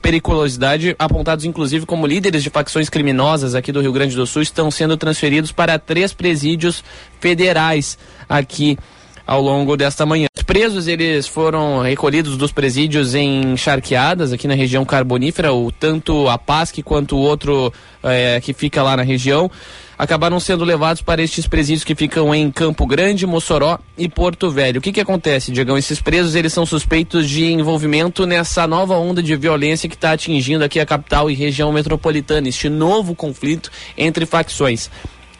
[0.00, 4.70] periculosidade, apontados inclusive como líderes de facções criminosas aqui do Rio Grande do Sul, estão
[4.70, 6.84] sendo transferidos para três presídios
[7.18, 8.78] federais aqui
[9.26, 10.28] ao longo desta manhã.
[10.34, 16.28] Os presos eles foram recolhidos dos presídios em Charqueadas, aqui na região carbonífera, o tanto
[16.28, 17.72] a PASC quanto o outro
[18.04, 19.50] é, que fica lá na região
[19.98, 24.78] acabaram sendo levados para estes presídios que ficam em Campo Grande, Mossoró e Porto Velho.
[24.78, 25.76] O que que acontece, Diegão?
[25.76, 30.62] Esses presos, eles são suspeitos de envolvimento nessa nova onda de violência que está atingindo
[30.62, 34.88] aqui a capital e região metropolitana, este novo conflito entre facções.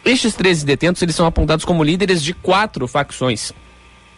[0.05, 3.53] Estes 13 detentos, eles são apontados como líderes de quatro facções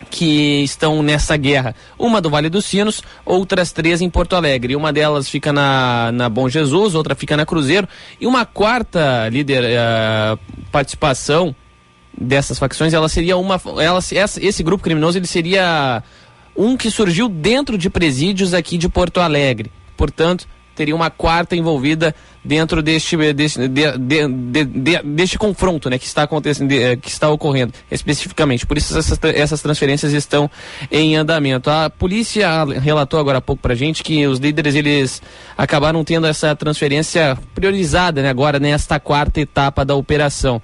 [0.08, 1.74] que estão nessa guerra.
[1.98, 4.74] Uma do Vale dos Sinos, outras três em Porto Alegre.
[4.76, 7.88] Uma delas fica na, na Bom Jesus, outra fica na Cruzeiro.
[8.20, 10.38] E uma quarta líder uh,
[10.70, 11.54] participação
[12.18, 13.60] dessas facções, ela seria uma.
[13.80, 16.02] Ela, essa, esse grupo criminoso ele seria
[16.56, 19.70] um que surgiu dentro de presídios aqui de Porto Alegre.
[19.96, 20.46] Portanto,
[20.80, 26.22] teria uma quarta envolvida dentro deste, deste, de, de, de, deste confronto né, que está
[26.22, 26.70] acontecendo,
[27.02, 28.64] que está ocorrendo especificamente.
[28.64, 30.50] Por isso essas, essas transferências estão
[30.90, 31.68] em andamento.
[31.68, 32.48] A polícia
[32.80, 35.20] relatou agora há pouco para gente que os líderes eles
[35.54, 40.62] acabaram tendo essa transferência priorizada né, agora nesta quarta etapa da operação.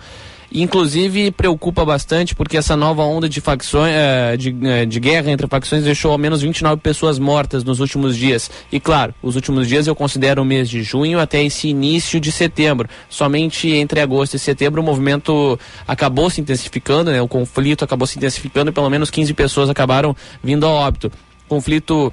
[0.52, 3.92] Inclusive preocupa bastante porque essa nova onda de facções,
[4.38, 4.52] de,
[4.86, 8.50] de guerra entre facções deixou ao menos 29 pessoas mortas nos últimos dias.
[8.70, 12.30] E claro, os últimos dias eu considero o mês de junho até esse início de
[12.30, 12.88] setembro.
[13.08, 17.20] Somente entre agosto e setembro o movimento acabou se intensificando, né?
[17.20, 21.10] O conflito acabou se intensificando e pelo menos 15 pessoas acabaram vindo ao óbito.
[21.48, 22.12] Conflito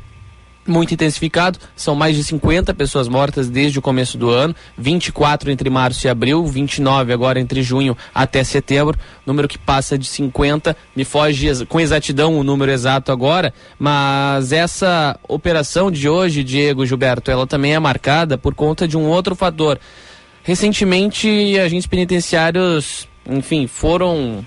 [0.65, 1.59] muito intensificado.
[1.75, 6.09] São mais de 50 pessoas mortas desde o começo do ano, 24 entre março e
[6.09, 10.75] abril, 29 agora entre junho até setembro, número que passa de 50.
[10.95, 17.29] Me foge com exatidão o número exato agora, mas essa operação de hoje, Diego Gilberto,
[17.29, 19.79] ela também é marcada por conta de um outro fator.
[20.43, 24.45] Recentemente, agentes penitenciários, enfim, foram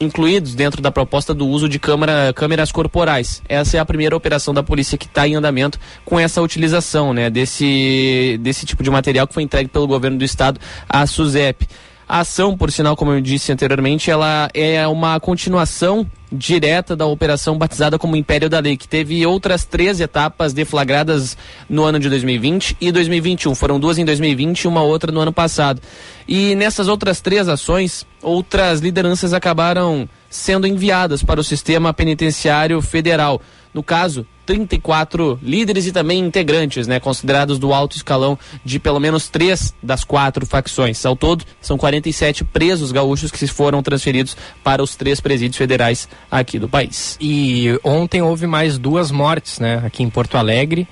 [0.00, 3.42] incluídos dentro da proposta do uso de câmera, câmeras corporais.
[3.48, 7.28] Essa é a primeira operação da polícia que está em andamento com essa utilização né,
[7.28, 11.68] desse, desse tipo de material que foi entregue pelo governo do estado à SUSEP.
[12.10, 17.56] A ação, por sinal, como eu disse anteriormente, ela é uma continuação direta da operação
[17.56, 21.36] batizada como Império da Lei, que teve outras três etapas deflagradas
[21.68, 23.54] no ano de 2020 e 2021.
[23.54, 25.80] Foram duas em 2020 e uma outra no ano passado.
[26.26, 33.40] E nessas outras três ações, outras lideranças acabaram sendo enviadas para o sistema penitenciário federal.
[33.72, 39.28] No caso, 34 líderes e também integrantes, né, considerados do alto escalão de pelo menos
[39.28, 41.04] três das quatro facções.
[41.06, 46.58] Ao todo, são 47 presos gaúchos que foram transferidos para os três presídios federais aqui
[46.58, 47.16] do país.
[47.20, 50.88] E ontem houve mais duas mortes, né, aqui em Porto Alegre.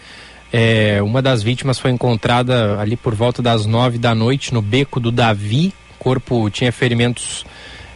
[0.53, 5.01] É, uma das vítimas foi encontrada ali por volta das nove da noite no beco
[5.01, 5.75] do Davi.
[5.99, 7.45] O corpo tinha ferimentos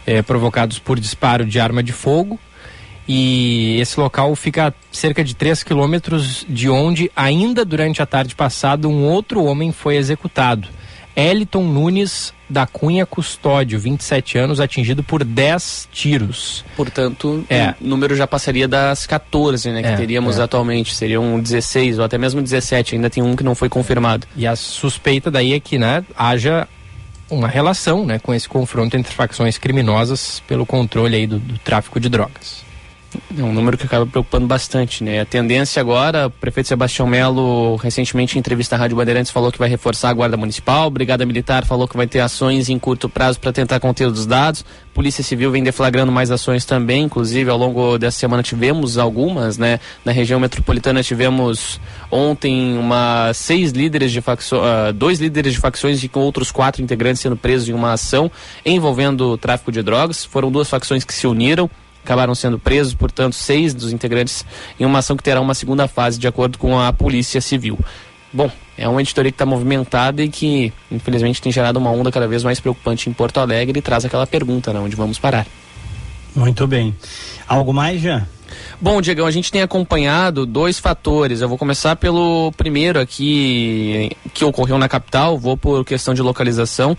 [0.05, 2.39] eh, provocados por disparo de arma de fogo.
[3.09, 8.34] E esse local fica a cerca de 3 quilômetros de onde, ainda durante a tarde
[8.34, 10.68] passada, um outro homem foi executado.
[11.14, 16.64] Eliton Nunes da Cunha Custódio, 27 anos, atingido por 10 tiros.
[16.76, 17.74] Portanto, É.
[17.80, 20.42] o número já passaria das 14, né, que É, teríamos é.
[20.42, 20.94] atualmente.
[20.94, 24.26] Seriam 16 ou até mesmo 17, ainda tem um que não foi confirmado.
[24.36, 26.66] E a suspeita daí é que né, haja
[27.28, 31.98] uma relação né, com esse confronto entre facções criminosas pelo controle aí do, do tráfico
[31.98, 32.62] de drogas.
[33.37, 35.21] É um número que acaba preocupando bastante, né?
[35.21, 39.59] A tendência agora, o prefeito Sebastião Melo, recentemente em entrevista à Rádio Bandeirantes, falou que
[39.59, 43.41] vai reforçar a Guarda Municipal, Brigada Militar falou que vai ter ações em curto prazo
[43.41, 47.97] para tentar conter os dados, Polícia Civil vem deflagrando mais ações também, inclusive ao longo
[47.99, 49.81] dessa semana tivemos algumas, né?
[50.05, 54.63] Na região metropolitana tivemos ontem uma seis líderes de facções,
[54.95, 58.31] dois líderes de facções e com outros quatro integrantes sendo presos em uma ação
[58.67, 60.25] envolvendo tráfico de drogas.
[60.25, 61.71] Foram duas facções que se uniram
[62.05, 64.44] acabaram sendo presos, portanto, seis dos integrantes
[64.78, 67.78] em uma ação que terá uma segunda fase, de acordo com a Polícia Civil.
[68.32, 72.26] Bom, é uma editoria que está movimentada e que, infelizmente, tem gerado uma onda cada
[72.26, 74.80] vez mais preocupante em Porto Alegre e traz aquela pergunta, né?
[74.80, 75.46] Onde vamos parar?
[76.34, 76.96] Muito bem.
[77.46, 78.26] Algo mais, já?
[78.80, 81.40] Bom, Diegão, a gente tem acompanhado dois fatores.
[81.40, 86.96] Eu vou começar pelo primeiro aqui, que ocorreu na capital, vou por questão de localização.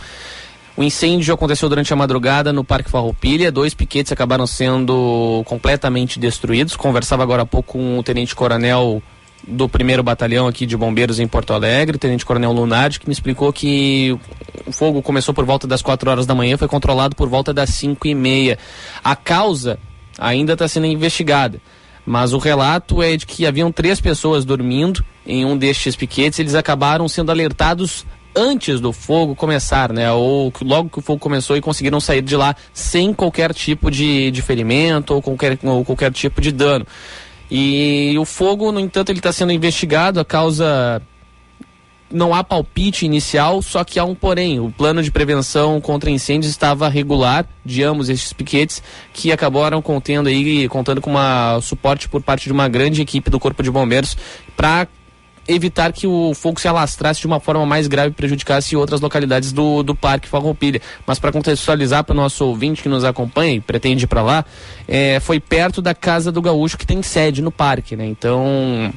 [0.75, 3.51] O incêndio aconteceu durante a madrugada no Parque Farroupilha.
[3.51, 6.75] Dois piquetes acabaram sendo completamente destruídos.
[6.75, 9.01] Conversava agora há pouco com o tenente-coronel
[9.47, 14.17] do primeiro batalhão aqui de bombeiros em Porto Alegre, tenente-coronel Lunardi, que me explicou que
[14.65, 17.69] o fogo começou por volta das 4 horas da manhã, foi controlado por volta das
[17.71, 18.57] 5 e meia.
[19.03, 19.77] A causa
[20.17, 21.61] ainda está sendo investigada.
[22.05, 26.39] Mas o relato é de que haviam três pessoas dormindo em um destes piquetes.
[26.39, 28.05] Eles acabaram sendo alertados
[28.35, 30.11] antes do fogo começar, né?
[30.11, 34.31] Ou logo que o fogo começou e conseguiram sair de lá sem qualquer tipo de,
[34.31, 36.85] de ferimento ou qualquer, ou qualquer tipo de dano.
[37.49, 40.19] E o fogo, no entanto, ele está sendo investigado.
[40.19, 41.01] A causa
[42.13, 44.59] não há palpite inicial, só que há um porém.
[44.59, 48.81] O plano de prevenção contra incêndios estava regular de ambos estes piquetes,
[49.11, 53.39] que acabaram contendo aí, contando com uma suporte por parte de uma grande equipe do
[53.39, 54.15] Corpo de Bombeiros
[54.55, 54.87] para
[55.47, 59.51] evitar que o fogo se alastrasse de uma forma mais grave e prejudicasse outras localidades
[59.51, 60.81] do, do Parque Farroupilha.
[61.05, 64.45] Mas para contextualizar para o nosso ouvinte que nos acompanha e pretende ir para lá,
[64.87, 68.05] é, foi perto da Casa do Gaúcho que tem sede no parque, né?
[68.05, 68.93] Então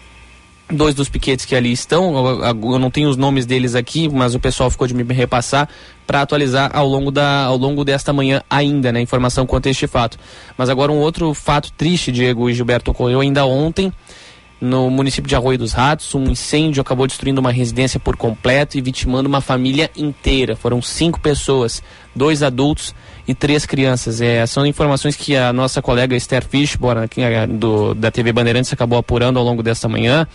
[0.69, 4.41] dois dos piquetes que ali estão, eu, não tenho os nomes deles aqui, mas o
[4.41, 5.69] pessoal ficou de me repassar
[6.07, 9.87] para atualizar ao longo, da, ao longo desta manhã ainda, né, informação quanto a este
[9.87, 10.19] fato.
[10.59, 13.93] Mas agora um outro fato triste, Diego e Gilberto, ocorreu ainda ontem
[14.61, 18.81] no município de Arroio dos Ratos, um incêndio acabou destruindo uma residência por completo e
[18.81, 20.57] vitimando uma família inteira.
[20.57, 21.83] Foram cinco pessoas,
[22.15, 22.95] dois adultos
[23.29, 24.21] e três crianças.
[24.21, 28.73] É, são informações que a nossa colega Esther Fishborn, aqui, é, do, da TV Bandeirantes,
[28.73, 30.27] acabou apurando ao longo desta manhã.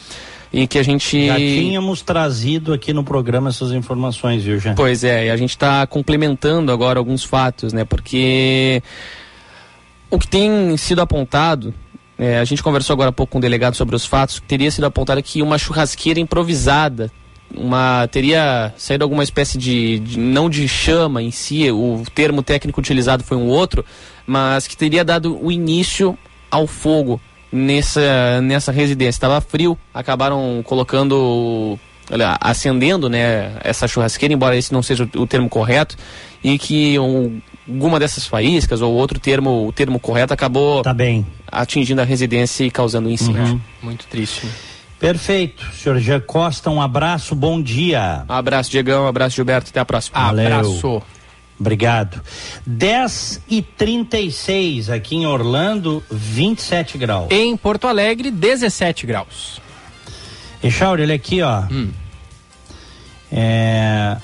[0.53, 1.27] E que a gente.
[1.27, 4.75] Já tínhamos trazido aqui no programa essas informações, viu, Jean?
[4.75, 7.85] Pois é, e a gente está complementando agora alguns fatos, né?
[7.85, 8.83] Porque
[10.09, 11.73] o que tem sido apontado
[12.21, 14.83] é, a gente conversou agora há pouco com o delegado sobre os fatos, teria sido
[14.83, 17.11] apontado que uma churrasqueira improvisada,
[17.51, 22.79] uma teria saído alguma espécie de, de, não de chama em si, o termo técnico
[22.79, 23.83] utilizado foi um outro,
[24.27, 26.15] mas que teria dado o início
[26.51, 27.19] ao fogo
[27.51, 29.17] nessa nessa residência.
[29.17, 31.79] Estava frio, acabaram colocando
[32.11, 35.97] olha, acendendo, né, essa churrasqueira, embora esse não seja o, o termo correto,
[36.43, 41.25] e que um, alguma dessas faíscas ou outro termo, o termo correto acabou tá bem.
[41.51, 43.43] atingindo a residência e causando incêndio.
[43.43, 43.61] Uhum.
[43.81, 44.47] Muito triste.
[44.99, 45.65] Perfeito.
[45.73, 48.23] Senhor Jean Costa, um abraço, bom dia.
[48.29, 50.19] Um abraço, Diegão, um abraço, Gilberto, até a próxima.
[50.19, 50.45] Valeu.
[50.45, 51.01] Abraço.
[51.59, 52.21] Obrigado.
[52.65, 57.27] 10 e 36 aqui em Orlando, 27 graus.
[57.31, 59.61] Em Porto Alegre, 17 graus.
[60.63, 61.61] Echauri, olha aqui, ó.
[61.71, 61.91] Hum.
[63.31, 64.17] É,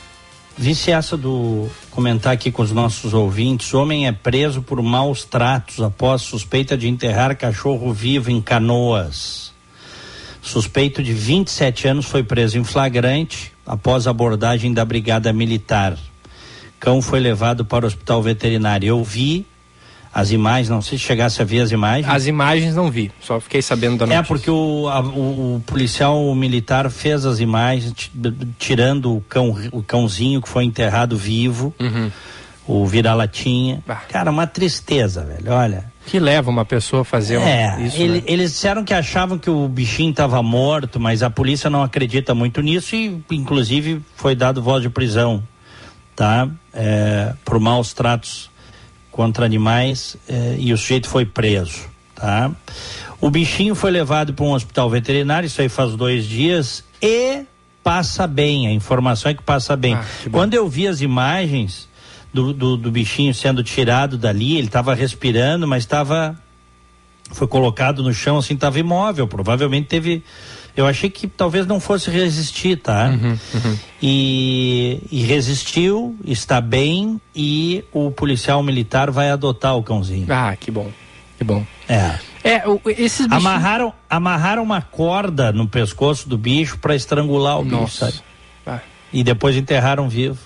[0.60, 3.76] Vice essa do comentar aqui com os nossos ouvintes.
[3.76, 9.54] Homem é preso por maus tratos após suspeita de enterrar cachorro vivo em Canoas.
[10.42, 15.96] Suspeito de 27 anos foi preso em flagrante após abordagem da Brigada Militar.
[16.80, 18.88] Cão foi levado para o hospital veterinário.
[18.88, 19.46] Eu vi
[20.18, 22.10] as imagens, não sei se chegasse a ver as imagens.
[22.10, 24.20] As imagens não vi, só fiquei sabendo da notícia.
[24.20, 27.94] É, porque o, a, o, o, policial militar fez as imagens,
[28.58, 32.10] tirando o, cão, o cãozinho que foi enterrado vivo, uhum.
[32.68, 33.84] o vira-latinha.
[34.10, 35.86] Cara, uma tristeza, velho, olha.
[36.08, 38.24] Que leva uma pessoa a fazer é, isso, ele, né?
[38.26, 42.60] Eles disseram que achavam que o bichinho estava morto, mas a polícia não acredita muito
[42.60, 45.44] nisso e, inclusive, foi dado voz de prisão,
[46.16, 46.50] tá?
[46.74, 48.50] É, por maus tratos
[49.18, 52.52] contra animais eh, e o sujeito foi preso, tá?
[53.20, 57.42] O bichinho foi levado para um hospital veterinário, isso aí faz dois dias, e
[57.84, 59.96] passa bem, a informação é que passa bem.
[59.96, 61.90] Ah, Quando eu vi as imagens
[62.32, 66.40] do, do, do bichinho sendo tirado dali, ele estava respirando, mas estava
[67.32, 70.24] foi colocado no chão assim, estava imóvel, provavelmente teve
[70.78, 73.10] eu achei que talvez não fosse resistir, tá?
[74.02, 80.28] E, e resistiu, está bem e o policial militar vai adotar o cãozinho.
[80.30, 80.90] Ah, que bom.
[81.38, 81.66] Que bom.
[81.90, 82.16] É.
[82.44, 83.46] É, o- esses bichinhos...
[83.46, 88.06] Amarraram, amarraram uma corda no pescoço do bicho para estrangular o bicho, Nossa.
[88.12, 88.18] sabe?
[88.66, 88.80] Ah.
[89.12, 90.38] E depois enterraram vivo.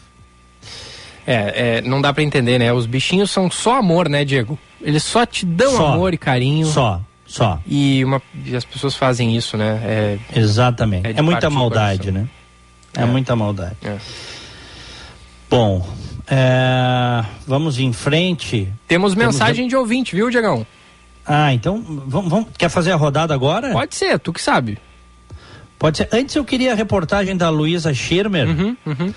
[1.27, 2.73] É, é, não dá pra entender, né?
[2.73, 4.57] Os bichinhos são só amor, né, Diego?
[4.81, 5.87] Eles só te dão Só.
[5.93, 6.65] amor e carinho.
[6.65, 6.99] Só,
[7.31, 7.59] só.
[7.65, 9.79] E, uma, e as pessoas fazem isso, né?
[9.83, 11.07] É, Exatamente.
[11.07, 12.27] É É, muita maldade, né?
[12.97, 13.05] É, É.
[13.05, 13.75] muita maldade.
[13.83, 13.97] É.
[15.49, 15.87] Bom,
[16.27, 18.71] é, vamos em frente.
[18.87, 20.65] Temos Temos mensagem de ouvinte, viu, Diegão?
[21.25, 23.71] Ah, então vamos, vamos- quer fazer a rodada agora?
[23.71, 24.77] Pode ser, tu que sabe.
[25.77, 26.09] Pode ser.
[26.11, 28.47] Antes eu queria a reportagem da Luísa Schirmer.
[28.47, 29.13] Uhum, uhum.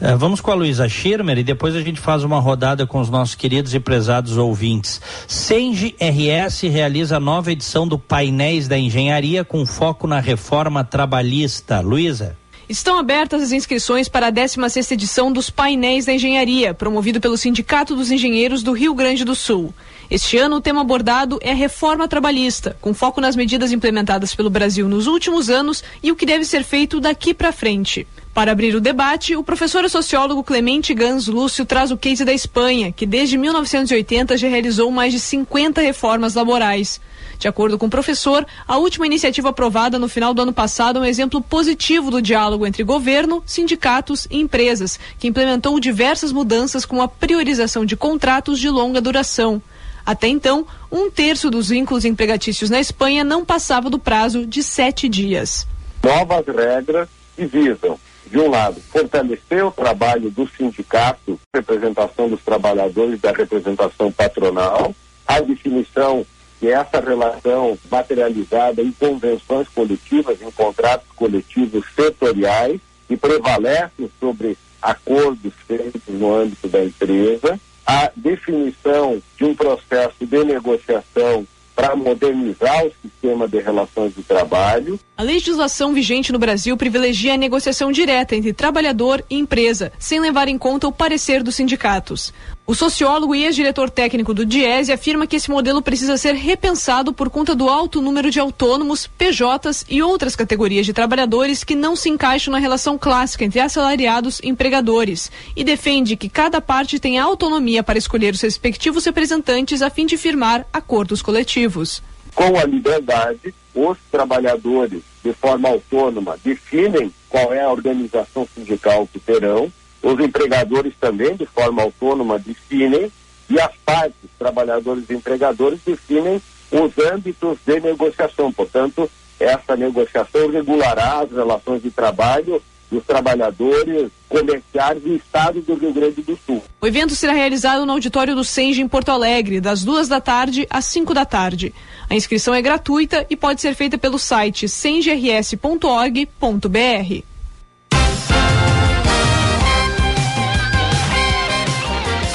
[0.00, 3.10] Eh, vamos com a Luísa Schirmer e depois a gente faz uma rodada com os
[3.10, 5.00] nossos queridos e prezados ouvintes.
[5.26, 11.80] Senge RS realiza a nova edição do Painéis da Engenharia com foco na reforma trabalhista.
[11.80, 12.36] Luísa?
[12.68, 17.96] Estão abertas as inscrições para a 16ª edição dos Painéis da Engenharia, promovido pelo Sindicato
[17.96, 19.72] dos Engenheiros do Rio Grande do Sul.
[20.10, 24.86] Este ano, o tema abordado é reforma trabalhista, com foco nas medidas implementadas pelo Brasil
[24.86, 28.06] nos últimos anos e o que deve ser feito daqui para frente.
[28.38, 32.32] Para abrir o debate, o professor e sociólogo Clemente Gans Lúcio traz o case da
[32.32, 37.00] Espanha, que desde 1980 já realizou mais de 50 reformas laborais.
[37.36, 41.02] De acordo com o professor, a última iniciativa aprovada no final do ano passado é
[41.02, 47.02] um exemplo positivo do diálogo entre governo, sindicatos e empresas, que implementou diversas mudanças com
[47.02, 49.60] a priorização de contratos de longa duração.
[50.06, 55.08] Até então, um terço dos vínculos empregatícios na Espanha não passava do prazo de sete
[55.08, 55.66] dias.
[56.04, 57.98] novas regras que visam,
[58.28, 64.94] de um lado, fortalecer o trabalho do sindicato, representação dos trabalhadores da representação patronal,
[65.26, 66.26] a definição
[66.60, 75.52] de essa relação materializada em convenções coletivas, em contratos coletivos setoriais, que prevalecem sobre acordos
[75.66, 81.46] feitos no âmbito da empresa, a definição de um processo de negociação
[81.78, 87.36] para modernizar o sistema de relações de trabalho, A legislação vigente no Brasil privilegia a
[87.36, 92.34] negociação direta entre trabalhador e empresa, sem levar em conta o parecer dos sindicatos.
[92.70, 97.30] O sociólogo e ex-diretor técnico do Diese afirma que esse modelo precisa ser repensado por
[97.30, 102.10] conta do alto número de autônomos, PJs e outras categorias de trabalhadores que não se
[102.10, 107.82] encaixam na relação clássica entre assalariados e empregadores, e defende que cada parte tenha autonomia
[107.82, 112.02] para escolher os respectivos representantes a fim de firmar acordos coletivos.
[112.34, 119.18] com a liberdade, os trabalhadores, de forma autônoma, definem qual é a organização sindical que
[119.18, 119.72] terão,
[120.08, 123.12] os empregadores também, de forma autônoma, definem,
[123.50, 126.40] e as partes, trabalhadores e empregadores, definem
[126.70, 128.50] os âmbitos de negociação.
[128.50, 135.92] Portanto, essa negociação regulará as relações de trabalho dos trabalhadores comerciais do estado do Rio
[135.92, 136.62] Grande do Sul.
[136.80, 140.66] O evento será realizado no auditório do Senge em Porto Alegre, das duas da tarde
[140.70, 141.74] às 5 da tarde.
[142.08, 145.68] A inscrição é gratuita e pode ser feita pelo site sengrs.org.br.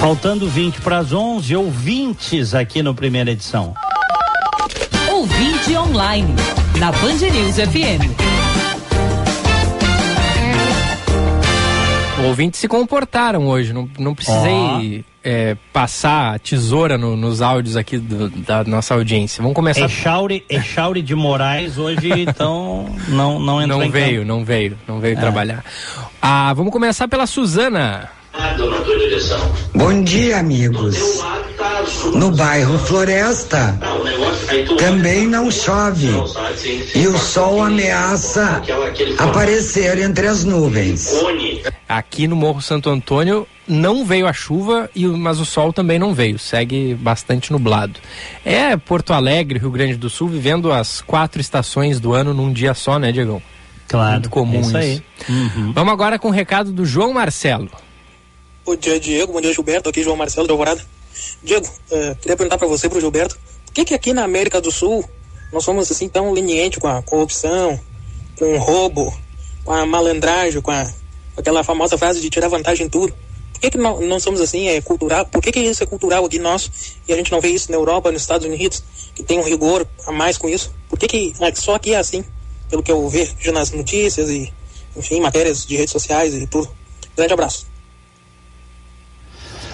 [0.07, 3.73] Faltando 20 para as 11, ouvintes aqui no primeira edição.
[5.09, 6.27] Ouvinte online,
[6.77, 8.11] na Band News FM.
[12.27, 18.29] Ouvintes se comportaram hoje, não, não precisei é, passar tesoura no- nos áudios aqui do-
[18.29, 19.41] da nossa audiência.
[19.41, 19.85] Vamos começar.
[19.85, 24.27] Echauri, Echauri de Moraes hoje, então, não, não entrou Não em veio, campo.
[24.27, 25.19] não veio, não veio É.
[25.21, 25.63] trabalhar.
[26.21, 28.09] Ah, vamos começar pela Suzana.
[29.75, 30.97] Bom dia, amigos.
[32.15, 33.77] No bairro Floresta
[34.77, 36.09] também não chove
[36.95, 38.61] e o sol ameaça
[39.17, 41.11] aparecer entre as nuvens.
[41.87, 46.13] Aqui no Morro Santo Antônio não veio a chuva, e, mas o sol também não
[46.13, 47.99] veio, segue bastante nublado.
[48.43, 52.73] É Porto Alegre, Rio Grande do Sul, vivendo as quatro estações do ano num dia
[52.73, 53.41] só, né, Diegão?
[53.87, 54.69] Claro, Muito comum é isso.
[54.69, 55.03] isso aí.
[55.29, 55.71] Uhum.
[55.73, 57.69] Vamos agora com o recado do João Marcelo.
[58.65, 59.33] Bom dia, Diego.
[59.33, 59.89] Bom dia, Gilberto.
[59.89, 60.81] Aqui, João Marcelo de Alvorada.
[61.43, 64.71] Diego, eh, queria perguntar para você, pro Gilberto, por que que aqui na América do
[64.71, 65.03] Sul
[65.51, 67.77] nós somos assim tão lenientes com a corrupção,
[68.39, 69.13] com o roubo,
[69.65, 70.89] com a malandragem, com, a,
[71.35, 73.13] aquela famosa frase de tirar vantagem em tudo?
[73.51, 75.25] Por que, que não, não somos assim, é cultural?
[75.25, 76.71] Por que, que isso é cultural aqui nosso
[77.05, 78.81] e a gente não vê isso na Europa, nos Estados Unidos,
[79.13, 80.73] que tem um rigor a mais com isso?
[80.87, 82.23] Por que, que é, só aqui é assim?
[82.69, 84.53] Pelo que eu vejo nas notícias e,
[84.95, 86.69] enfim, matérias de redes sociais e tudo.
[87.13, 87.72] Grande abraço.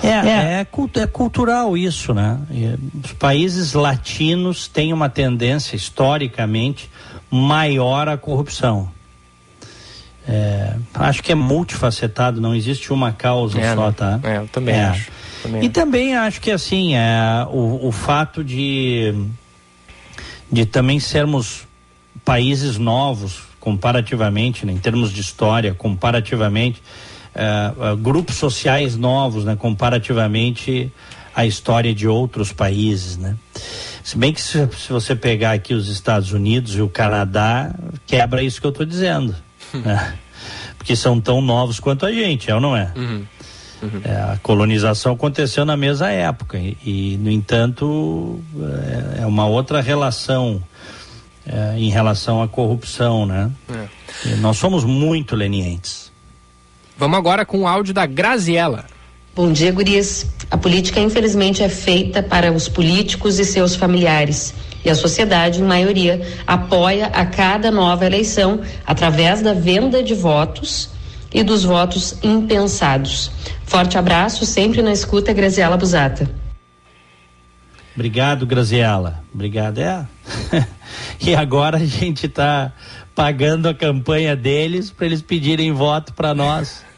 [0.03, 0.65] É, é.
[0.65, 2.39] É, é, cultural isso, né?
[2.51, 6.89] E os países latinos têm uma tendência, historicamente,
[7.29, 8.89] maior à corrupção.
[10.27, 13.93] É, acho que é multifacetado, não existe uma causa É, só, né?
[13.97, 14.19] tá?
[14.23, 14.85] É, eu também É.
[14.85, 15.11] acho.
[15.41, 15.73] Também e acho.
[15.73, 19.13] também acho que assim, é, o, o fato de,
[20.51, 21.67] de também sermos
[22.23, 26.81] países novos, comparativamente, né, em termos de história, comparativamente,
[27.39, 30.91] é, é, grupos sociais novos, né, comparativamente
[31.33, 33.37] à história de outros países, né?
[34.03, 37.73] Se bem que se, se você pegar aqui os Estados Unidos e o Canadá,
[38.05, 39.33] quebra isso que eu estou dizendo,
[39.73, 40.15] né?
[40.77, 42.91] Porque são tão novos quanto a gente, é ou não é?
[44.03, 48.41] É, a colonização aconteceu na mesma época e, e, no entanto,
[49.17, 50.61] é, é uma outra relação
[51.45, 53.49] é, em relação à corrupção, né?
[54.25, 56.08] E nós somos muito lenientes.
[56.99, 58.83] Vamos agora com o áudio da Graziella.
[59.33, 60.25] Bom dia, gurias.
[60.51, 64.53] A política, infelizmente, é feita para os políticos e seus familiares.
[64.83, 70.89] E a sociedade, em maioria, apoia a cada nova eleição através da venda de votos
[71.33, 73.31] e dos votos impensados.
[73.63, 76.29] Forte abraço, sempre na escuta, Graziela Busata.
[77.95, 79.23] Obrigado, Graziela.
[79.33, 79.77] Obrigado.
[79.77, 80.05] É.
[81.25, 82.73] e agora a gente está
[83.15, 86.88] pagando a campanha deles para eles pedirem voto para nós.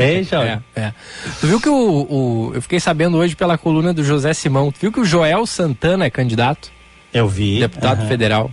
[0.00, 0.60] Ei, Charles?
[0.76, 0.92] É, é.
[1.40, 4.70] Tu viu que o, o- Eu fiquei sabendo hoje pela coluna do José Simão.
[4.72, 6.70] Tu viu que o Joel Santana é candidato?
[7.12, 7.60] Eu vi.
[7.60, 8.08] Deputado aham.
[8.08, 8.50] federal.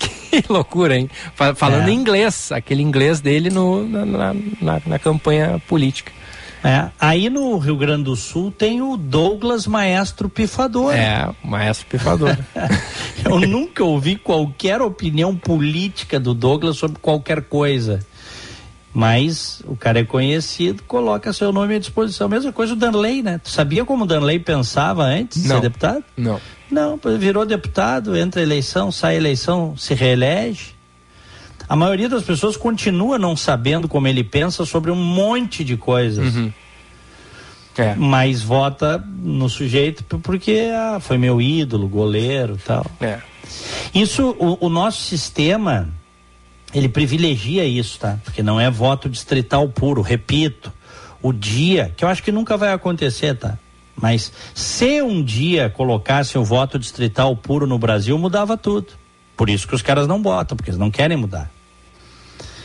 [0.34, 1.08] Que loucura, hein?
[1.36, 1.92] Fa- falando É.
[1.92, 4.04] em inglês, aquele inglês dele no, na,
[4.60, 6.10] na, na- campanha política.
[6.64, 10.92] É, aí no Rio Grande do Sul tem o Douglas Maestro Pifador.
[10.94, 12.36] É, maestro pifador.
[13.24, 18.00] Eu nunca ouvi qualquer opinião política do Douglas sobre qualquer coisa.
[18.94, 22.28] Mas o cara é conhecido, coloca seu nome à disposição.
[22.28, 23.40] Mesma coisa o Danley, né?
[23.42, 26.04] Tu sabia como o Danley pensava antes de ser deputado?
[26.16, 26.40] Não.
[26.70, 30.74] Não, virou deputado, entra eleição, sai eleição, se reelege.
[31.68, 36.32] A maioria das pessoas continua não sabendo como ele pensa sobre um monte de coisas.
[37.76, 37.94] É.
[37.96, 42.86] Mas vota no sujeito porque ah, foi meu ídolo, goleiro tal.
[43.00, 43.18] É.
[43.94, 45.88] Isso, o, o nosso sistema,
[46.74, 48.18] ele privilegia isso, tá?
[48.24, 50.72] Porque não é voto distrital puro, repito.
[51.22, 53.56] O dia, que eu acho que nunca vai acontecer, tá?
[53.96, 58.88] Mas se um dia colocassem o voto distrital puro no Brasil, mudava tudo.
[59.36, 61.50] Por isso que os caras não votam, porque eles não querem mudar.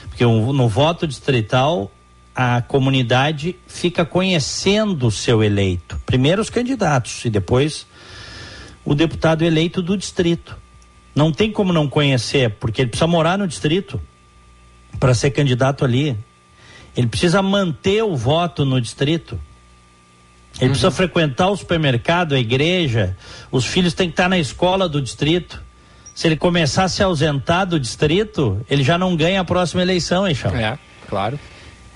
[0.09, 1.91] Porque no voto distrital,
[2.35, 6.01] a comunidade fica conhecendo o seu eleito.
[6.05, 7.85] Primeiro os candidatos e depois
[8.83, 10.57] o deputado eleito do distrito.
[11.19, 13.99] Não tem como não conhecer, porque ele precisa morar no distrito
[15.01, 16.17] para ser candidato ali.
[16.95, 19.37] Ele precisa manter o voto no distrito.
[20.61, 23.17] Ele precisa frequentar o supermercado, a igreja.
[23.51, 25.61] Os filhos têm que estar na escola do distrito.
[26.15, 30.25] Se ele começar a se ausentar do distrito, ele já não ganha a próxima eleição,
[30.25, 30.61] hein, Charles?
[30.61, 30.79] É,
[31.09, 31.37] claro.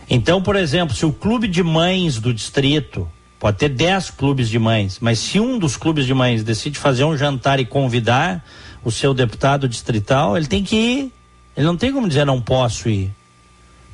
[0.09, 3.09] Então, por exemplo, se o clube de mães do distrito,
[3.39, 7.05] pode ter 10 clubes de mães, mas se um dos clubes de mães decide fazer
[7.05, 8.43] um jantar e convidar
[8.83, 11.13] o seu deputado distrital, ele tem que ir.
[11.55, 13.11] Ele não tem como dizer não posso ir.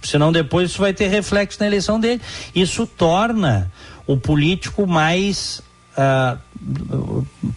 [0.01, 2.21] Senão depois isso vai ter reflexo na eleição dele.
[2.55, 3.69] Isso torna
[4.07, 5.61] o político mais
[5.97, 6.37] ah,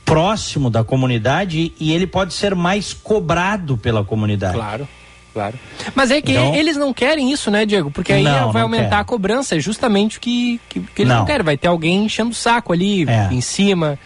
[0.05, 4.55] próximo da comunidade e ele pode ser mais cobrado pela comunidade.
[4.55, 4.89] Claro,
[5.33, 5.59] claro.
[5.95, 7.91] Mas é que Então- eles não querem isso, né, Diego?
[7.91, 9.01] Porque aí Não, vai não aumentar querem.
[9.01, 11.21] a cobrança, é justamente o que, que, que eles não.
[11.21, 11.27] Não.
[11.27, 11.45] querem.
[11.45, 13.97] Vai ter alguém enchendo o saco ali, em cima.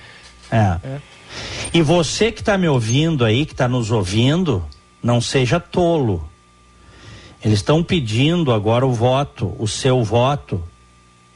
[0.51, 0.77] É.
[1.73, 4.65] E você que está me ouvindo aí, que está nos ouvindo,
[5.03, 6.29] não seja tolo.
[7.45, 10.63] Eles estão pedindo agora o voto, o seu voto,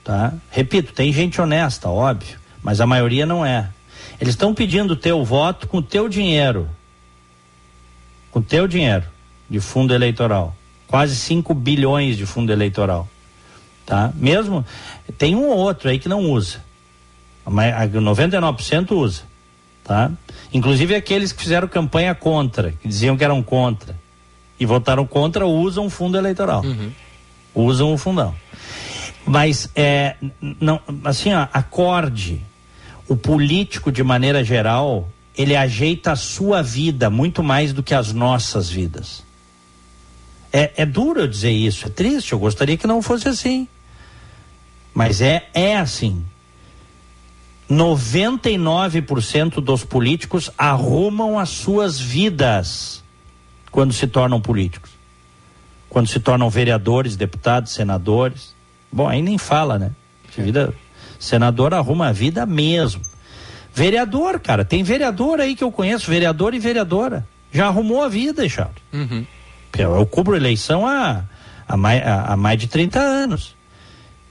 [0.02, 0.32] tá?
[0.50, 3.70] Repito, tem gente honesta, óbvio, mas a maioria não é.
[4.20, 6.68] Eles estão pedindo o teu voto com o teu dinheiro.
[8.30, 9.04] Com o teu dinheiro
[9.48, 10.54] de fundo eleitoral.
[10.86, 13.08] Quase 5 bilhões de fundo eleitoral.
[13.86, 14.12] Tá?
[14.14, 14.64] Mesmo
[15.16, 16.62] tem um ou outro aí que não usa.
[17.44, 19.22] Mas a 99% usa,
[19.84, 20.10] tá?
[20.52, 23.96] Inclusive aqueles que fizeram campanha contra, que diziam que eram contra
[24.58, 26.62] e votaram contra, usam o fundo eleitoral.
[27.54, 28.34] Usam o fundão.
[29.26, 32.42] Mas é não, assim, ó, acorde.
[33.08, 38.12] O político de maneira geral, ele ajeita a sua vida muito mais do que as
[38.12, 39.24] nossas vidas.
[40.52, 43.68] É, é duro eu dizer isso, é triste, eu gostaria que não fosse assim.
[44.92, 46.24] Mas é, é assim.
[47.70, 53.04] 99% dos políticos arrumam as suas vidas
[53.70, 54.90] quando se tornam políticos.
[55.88, 58.54] Quando se tornam vereadores, deputados, senadores.
[58.90, 59.92] Bom, aí nem fala, né?
[60.36, 60.74] Vida,
[61.18, 63.02] senador arruma a vida mesmo.
[63.72, 67.26] Vereador, cara, tem vereador aí que eu conheço, vereador e vereadora.
[67.52, 68.76] Já arrumou a vida, Charles.
[68.92, 69.24] Uhum.
[69.78, 71.24] Eu cubro eleição há,
[71.68, 73.56] há, mais, há, há mais de 30 anos.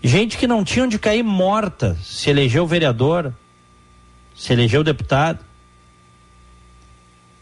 [0.02, 3.34] Gente que não tinha onde cair morta, se elegeu vereador,
[4.36, 5.40] se elegeu deputado.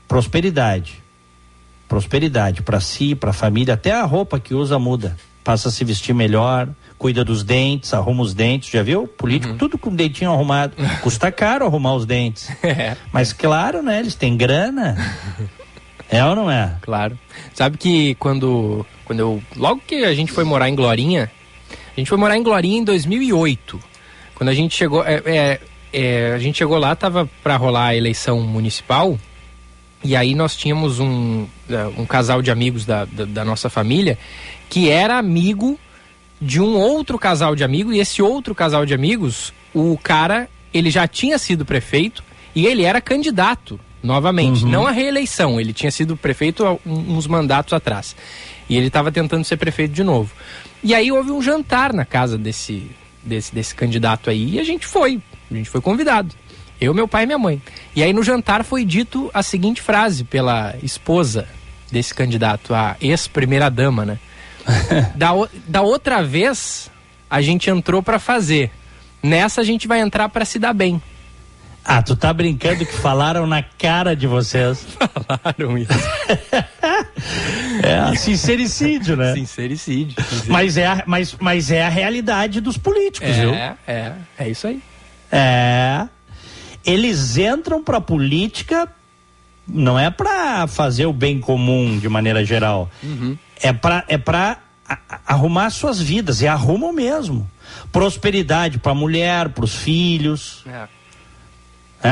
[0.07, 1.03] Prosperidade.
[1.87, 5.15] Prosperidade para si, para a família, até a roupa que usa muda.
[5.43, 6.67] Passa a se vestir melhor,
[6.97, 9.07] cuida dos dentes, arruma os dentes, já viu?
[9.07, 10.75] Político, tudo com o dentinho arrumado.
[11.01, 12.49] Custa caro arrumar os dentes.
[13.13, 13.99] Mas claro, né?
[13.99, 14.97] Eles têm grana.
[16.09, 16.77] É ou não é?
[16.83, 17.19] Claro.
[17.53, 19.43] Sabe que quando, quando eu.
[19.57, 21.29] Logo que a gente foi morar em Glorinha,
[21.97, 23.79] a gente foi morar em Glorinha em 2008.
[24.35, 25.03] Quando a gente chegou.
[25.03, 25.59] É, é,
[25.91, 29.17] é, a gente chegou lá, tava para rolar a eleição municipal.
[30.03, 31.47] E aí nós tínhamos um,
[31.97, 34.17] um casal de amigos da, da, da nossa família
[34.69, 35.79] que era amigo
[36.39, 37.95] de um outro casal de amigos.
[37.95, 42.83] E esse outro casal de amigos, o cara, ele já tinha sido prefeito e ele
[42.83, 44.65] era candidato novamente.
[44.65, 44.69] Uhum.
[44.69, 48.15] Não a reeleição, ele tinha sido prefeito há uns mandatos atrás.
[48.69, 50.31] E ele estava tentando ser prefeito de novo.
[50.87, 52.89] E aí houve um jantar na casa desse,
[53.21, 55.21] desse, desse candidato aí e a gente foi.
[55.51, 56.33] A gente foi convidado.
[56.79, 57.61] Eu, meu pai e minha mãe.
[57.93, 61.45] E aí no jantar foi dito a seguinte frase pela esposa
[61.91, 64.19] desse candidato, a ex-primeira-dama, né?
[65.13, 65.31] da,
[65.67, 66.89] da outra vez,
[67.29, 68.71] a gente entrou para fazer.
[69.21, 71.01] Nessa a gente vai entrar para se dar bem.
[71.89, 74.85] Ah, tu tá brincando que falaram na cara de vocês.
[74.99, 75.91] Falaram isso.
[77.83, 79.33] É, sincericídio, né?
[79.33, 80.15] Sincericídio.
[80.47, 83.53] Mas é, a, mas, mas é a realidade dos políticos, viu?
[83.53, 84.81] É, é, é isso aí.
[85.31, 86.07] É.
[86.85, 88.89] Eles entram pra política
[89.67, 92.89] não é pra fazer o bem comum de maneira geral.
[93.61, 94.57] É pra é pra
[95.25, 97.49] arrumar suas vidas e arrumam mesmo.
[97.91, 100.87] Prosperidade pra mulher, pros filhos, É.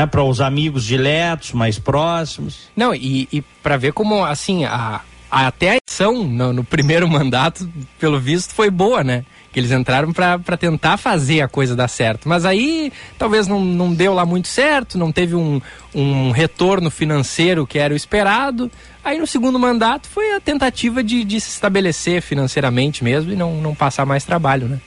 [0.02, 2.70] é, para os amigos diletos, mais próximos.
[2.76, 5.02] Não, e, e para ver como, assim, a,
[5.32, 7.70] a- até a eleição no, no primeiro mandato,
[8.00, 9.24] pelo visto, foi boa, né?
[9.52, 12.28] Que eles entraram para tentar fazer a coisa dar certo.
[12.28, 15.62] Mas aí talvez não, não deu lá muito certo, não teve um,
[15.94, 18.70] um retorno financeiro que era o esperado.
[19.02, 23.62] Aí no segundo mandato foi a tentativa de, de se estabelecer financeiramente mesmo e não,
[23.62, 24.82] não passar mais trabalho, né?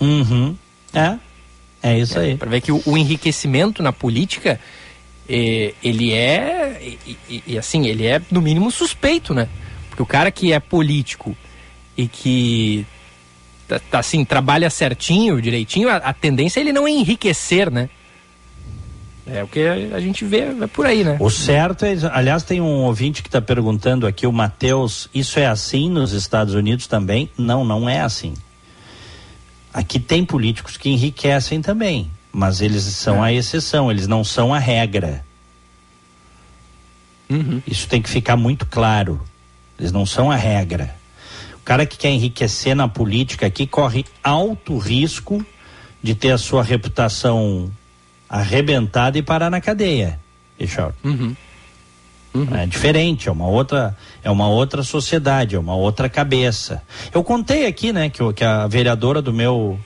[0.00, 0.56] Uhum.
[0.94, 1.16] É.
[1.82, 2.36] É isso aí.
[2.36, 4.58] Para ver que o, o enriquecimento na política,
[5.28, 9.48] eh, ele é, e, e- e, assim, ele é no mínimo suspeito, né?
[9.88, 11.36] Porque o cara que é político
[11.96, 12.86] e que,
[13.68, 17.88] tá, tá, assim, trabalha certinho, direitinho, a, a tendência é ele não enriquecer, né?
[19.30, 21.16] É o que a, a gente vê é por aí, né?
[21.20, 25.46] O certo é, aliás, tem um ouvinte que está perguntando aqui, o Matheus, isso é
[25.46, 27.30] assim nos Estados Unidos também?
[27.36, 28.34] Não, não é assim.
[29.72, 34.58] Aqui tem políticos que enriquecem também, mas eles são a exceção, eles não são a
[34.58, 35.24] regra.
[37.66, 39.20] Isso tem que ficar muito claro.
[39.78, 40.94] Eles não são a regra.
[41.54, 45.44] O cara que quer enriquecer na política aqui corre alto risco
[46.02, 47.70] de ter a sua reputação
[48.28, 50.18] arrebentada e parar na cadeia.
[50.58, 50.94] Richard.
[52.54, 56.82] É diferente, é uma outra, é uma outra sociedade, é uma outra cabeça.
[57.12, 59.78] Eu contei aqui, né, que, que a vereadora do meu,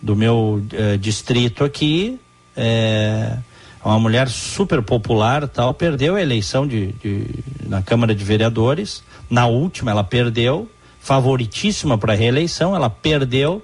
[0.00, 2.18] do meu eh, distrito aqui,
[2.56, 3.36] é
[3.84, 7.26] uma mulher super popular, tal, perdeu a eleição de, de-
[7.66, 9.02] na Câmara de Vereadores.
[9.28, 13.60] Na última, ela perdeu, favoritíssima para reeleição, ela perdeu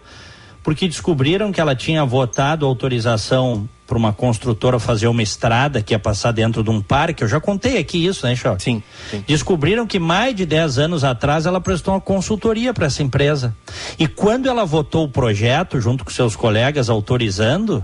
[0.63, 5.99] porque descobriram que ela tinha votado autorização para uma construtora fazer uma estrada que ia
[5.99, 7.25] passar dentro de um parque.
[7.25, 8.63] Eu já contei aqui isso, né, Choque?
[8.63, 8.83] Sim,
[9.27, 13.57] Descobriram que mais de 10 anos atrás ela prestou uma consultoria para essa empresa.
[13.99, 17.83] E quando ela votou o projeto, junto com seus colegas autorizando,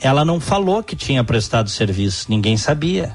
[0.00, 2.26] ela não falou que tinha prestado serviço.
[2.28, 3.12] Ninguém sabia.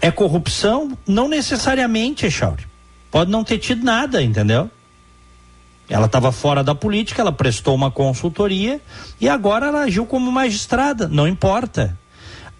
[0.00, 0.98] É corrupção?
[1.06, 2.66] Não necessariamente, Echauri.
[3.12, 4.68] Pode não ter tido nada, entendeu?
[5.88, 8.80] Ela estava fora da política, ela prestou uma consultoria
[9.20, 11.08] e agora ela agiu como magistrada.
[11.08, 11.98] Não importa.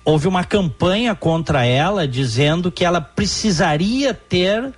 [0.04, 4.72] Houve uma campanha contra ela dizendo que ela precisaria ter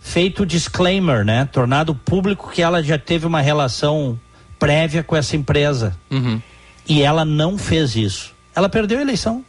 [0.00, 1.44] feito disclaimer, né?
[1.52, 4.18] Tornado público que ela já teve uma relação
[4.58, 5.96] prévia com essa empresa.
[6.88, 8.34] E ela não fez isso.
[8.54, 9.44] Ela perdeu a eleição.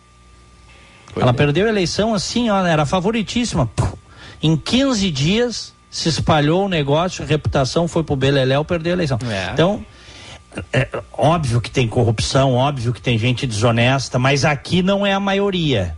[1.16, 3.66] ela perdeu a eleição assim, ó, era favoritíssima.
[3.68, 3.94] Pum.
[4.42, 9.20] Em 15 dias se espalhou o negócio, a reputação foi pro Beleléu, perdeu a eleição.
[9.30, 9.52] É.
[9.54, 9.86] Então,
[10.74, 15.20] é, óbvio que tem corrupção, óbvio que tem gente desonesta, mas aqui não é a
[15.20, 15.96] maioria.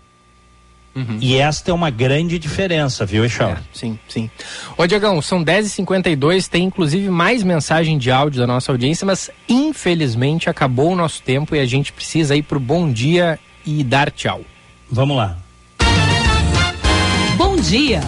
[0.93, 1.17] Uhum.
[1.21, 3.51] E esta é uma grande diferença, viu, Echal?
[3.51, 4.29] É, sim, sim.
[4.77, 10.49] Ô, Diagão, são 10h52, tem inclusive mais mensagem de áudio da nossa audiência, mas infelizmente
[10.49, 14.41] acabou o nosso tempo e a gente precisa ir pro bom dia e dar tchau.
[14.91, 15.37] Vamos lá.
[17.37, 18.01] Bom dia!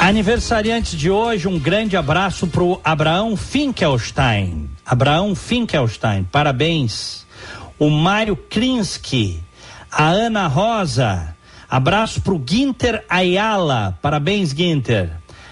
[0.00, 4.70] Aniversariantes de hoje, um grande abraço pro Abraão Finkelstein.
[4.86, 7.26] Abraão Finkelstein, parabéns.
[7.78, 9.42] O Mário Krinsky,
[9.92, 11.33] a Ana Rosa,
[11.68, 15.10] Abraço para o Ginter Ayala, parabéns Ginter.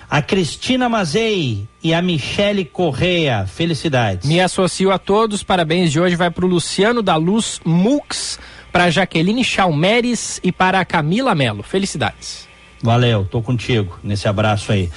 [0.08, 4.28] A Cristina Mazei e a Michele Correia, felicidades.
[4.28, 8.38] Me associo a todos, parabéns de hoje vai para o Luciano da Luz Mux,
[8.70, 12.46] para Jaqueline Chalmeres e para a Camila Melo, felicidades.
[12.82, 14.90] Valeu, tô contigo nesse abraço aí.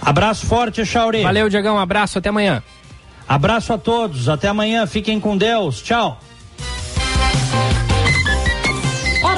[0.00, 1.22] Abraço forte, Chauri.
[1.22, 2.62] Valeu, Diagão, abraço, até amanhã.
[3.26, 6.20] Abraço a todos, até amanhã, fiquem com Deus, tchau.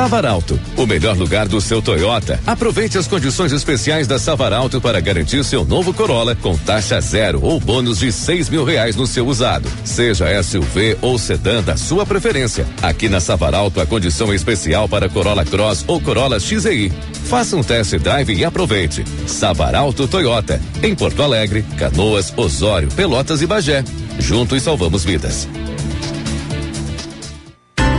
[0.00, 2.40] Savaralto, o melhor lugar do seu Toyota.
[2.46, 7.60] Aproveite as condições especiais da Savaralto para garantir seu novo Corolla com taxa zero ou
[7.60, 9.70] bônus de seis mil reais no seu usado.
[9.84, 12.66] Seja SUV ou sedã da sua preferência.
[12.80, 16.90] Aqui na Savaralto a condição é especial para Corolla Cross ou Corolla XEI.
[17.26, 19.04] Faça um test drive e aproveite.
[19.26, 23.84] Savaralto Toyota, em Porto Alegre, Canoas, Osório, Pelotas e Bagé.
[24.18, 25.46] Juntos salvamos vidas.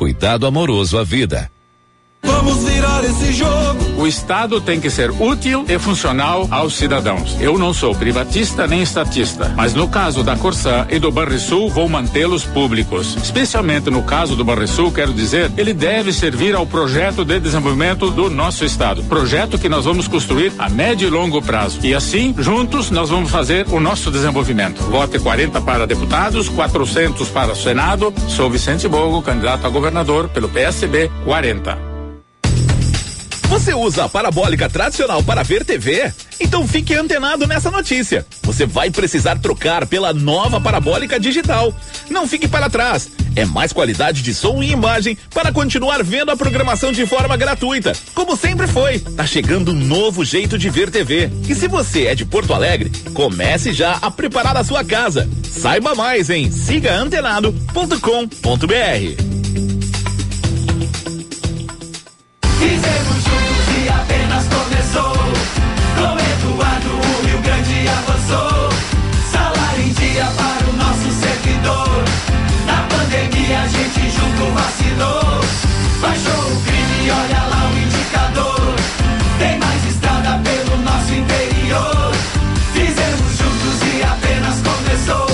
[0.00, 1.52] cuidado amoroso à vida.
[2.22, 3.80] Vamos virar esse jogo.
[4.00, 7.36] O Estado tem que ser útil e funcional aos cidadãos.
[7.38, 11.86] Eu não sou privatista nem estatista, mas no caso da Corsã e do Banrisul vou
[11.86, 13.14] mantê-los públicos.
[13.22, 18.30] Especialmente no caso do Banrisul, quero dizer, ele deve servir ao projeto de desenvolvimento do
[18.30, 19.02] nosso Estado.
[19.02, 21.80] Projeto que nós vamos construir a médio e longo prazo.
[21.82, 24.82] E assim, juntos, nós vamos fazer o nosso desenvolvimento.
[24.84, 28.14] Vote 40 para deputados, 400 para Senado.
[28.28, 31.89] Sou Vicente Bogo, candidato a governador pelo PSB 40.
[33.50, 36.12] Você usa a parabólica tradicional para ver TV?
[36.38, 38.24] Então fique antenado nessa notícia.
[38.44, 41.74] Você vai precisar trocar pela nova parabólica digital.
[42.08, 43.10] Não fique para trás.
[43.34, 47.92] É mais qualidade de som e imagem para continuar vendo a programação de forma gratuita,
[48.14, 49.00] como sempre foi.
[49.00, 51.28] Tá chegando um novo jeito de ver TV.
[51.48, 55.28] E se você é de Porto Alegre, comece já a preparar a sua casa.
[55.42, 59.40] Saiba mais em sigaantenado.com.br.
[62.60, 63.39] Fizemos
[64.92, 65.32] e.
[65.96, 68.68] Com Eduardo, o Rio Grande avançou.
[69.30, 72.04] Salário em dia para o nosso servidor.
[72.66, 75.40] Na pandemia a gente junto vacinou.
[76.00, 78.74] Baixou o crime, olha lá o indicador.
[79.38, 82.12] Tem mais estrada pelo nosso interior.
[82.72, 85.26] Fizemos juntos e apenas começou.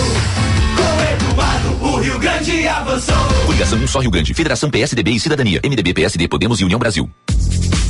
[0.77, 3.17] Com Eduardo, o Rio Grande avançou.
[3.47, 7.09] Coligação Um Só Rio Grande, Federação PSDB e Cidadania, MDB, PSD, Podemos e União Brasil.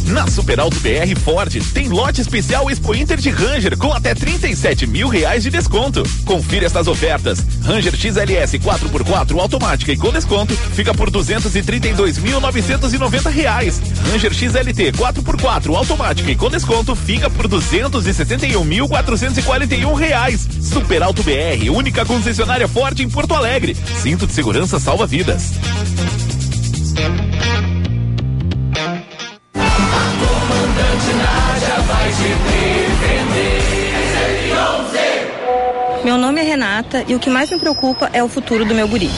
[0.07, 4.87] Na Super Alto BR Ford tem lote especial Expo Inter de Ranger com até 37
[4.87, 6.05] mil reais de desconto.
[6.25, 7.45] Confira estas ofertas.
[7.63, 13.83] Ranger XLS 4x4 automática e com desconto fica por 232.990 reais.
[14.11, 20.47] Ranger XLT 4x4 automática e com desconto fica por 261.441 reais.
[20.61, 23.75] Super Alto BR, única concessionária Ford em Porto Alegre.
[24.03, 25.53] Cinto de segurança salva vidas.
[32.07, 33.57] Vai te defender.
[36.05, 37.05] Meu nome é Renata.
[37.09, 39.11] e o que mais me preocupa é o futuro do meu guri.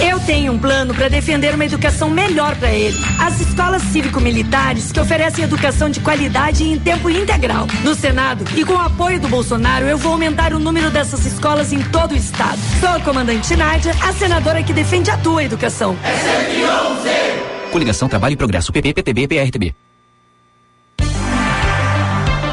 [0.00, 2.96] Eu tenho um plano para defender uma educação melhor para ele.
[3.18, 7.66] As escolas cívico-militares que oferecem educação de qualidade e em tempo integral.
[7.82, 11.72] No Senado e com o apoio do Bolsonaro, eu vou aumentar o número dessas escolas
[11.72, 12.58] em todo o estado.
[12.78, 15.96] Sou a comandante Nádia, a senadora que defende a tua educação.
[16.04, 19.89] É Coligação Trabalho e Progresso, PP, PTB, PRTB.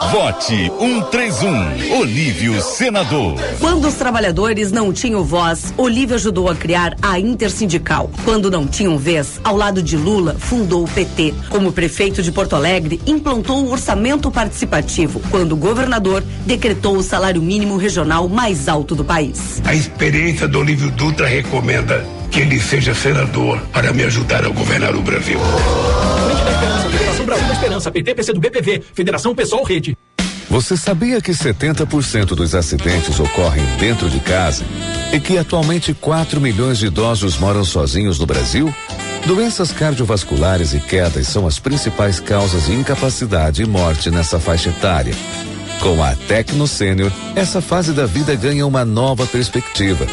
[0.00, 1.98] Vote 131.
[1.98, 3.34] Olívio Senador.
[3.58, 8.08] Quando os trabalhadores não tinham voz, Olívio ajudou a criar a Intersindical.
[8.24, 11.34] Quando não tinham vez, ao lado de Lula, fundou o PT.
[11.50, 15.20] Como prefeito de Porto Alegre, implantou o orçamento participativo.
[15.32, 19.60] Quando governador, decretou o salário mínimo regional mais alto do país.
[19.64, 24.94] A experiência do Olívio Dutra recomenda que ele seja senador para me ajudar a governar
[24.94, 25.40] o Brasil.
[27.28, 29.96] Brasil da Esperança, PT, PC do BPV, Federação Pessoal Rede.
[30.48, 34.64] Você sabia que 70% dos acidentes ocorrem dentro de casa
[35.12, 38.74] e que atualmente 4 milhões de idosos moram sozinhos no Brasil?
[39.26, 45.12] Doenças cardiovasculares e quedas são as principais causas de incapacidade e morte nessa faixa etária.
[45.80, 50.06] Com a Tecno Sênior, essa fase da vida ganha uma nova perspectiva.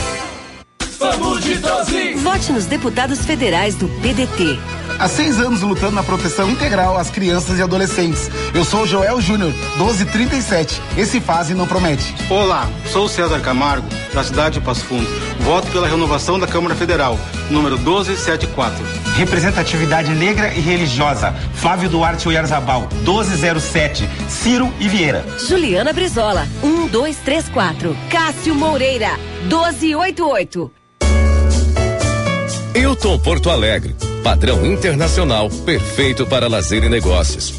[1.00, 2.14] Vamos de 12!
[2.16, 4.60] Vote nos deputados federais do PDT.
[5.00, 8.30] Há seis anos lutando na proteção integral às crianças e adolescentes.
[8.54, 10.82] Eu sou o Joel Júnior, 1237.
[10.98, 12.14] Esse fase não promete.
[12.30, 15.08] Olá, sou o César Camargo, da cidade de Passo Fundo.
[15.40, 17.18] Voto pela renovação da Câmara Federal,
[17.50, 18.84] número 1274.
[19.18, 21.34] Representatividade negra e religiosa.
[21.54, 24.08] Flávio Duarte Oyarzabal, 1207.
[24.30, 25.26] Ciro e Vieira.
[25.48, 27.96] Juliana Brizola, 1234.
[28.10, 30.72] Cássio Moreira, 1288.
[32.76, 33.96] Hilton Porto Alegre.
[34.24, 37.59] Padrão internacional, perfeito para lazer e negócios.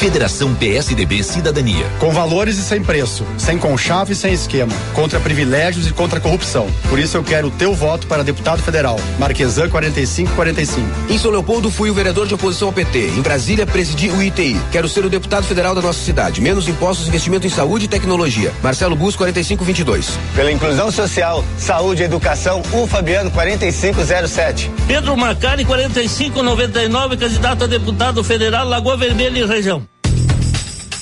[0.00, 1.84] Federação PSDB Cidadania.
[1.98, 6.70] Com valores e sem preço, sem conchave e sem esquema, contra privilégios e contra corrupção.
[6.88, 8.98] Por isso eu quero o teu voto para deputado federal.
[9.18, 11.12] Marquesan 4545.
[11.12, 13.08] Em São Leopoldo fui o vereador de oposição ao PT.
[13.08, 14.58] Em Brasília presidi o ITI.
[14.72, 16.40] Quero ser o deputado federal da nossa cidade.
[16.40, 18.54] Menos impostos, investimento em saúde e tecnologia.
[18.62, 20.18] Marcelo Bus 4522.
[20.34, 24.70] Pela inclusão social, saúde e educação, o Fabiano 4507.
[24.88, 29.89] Pedro Macari 4599, candidato a deputado federal Lagoa Vermelha e região.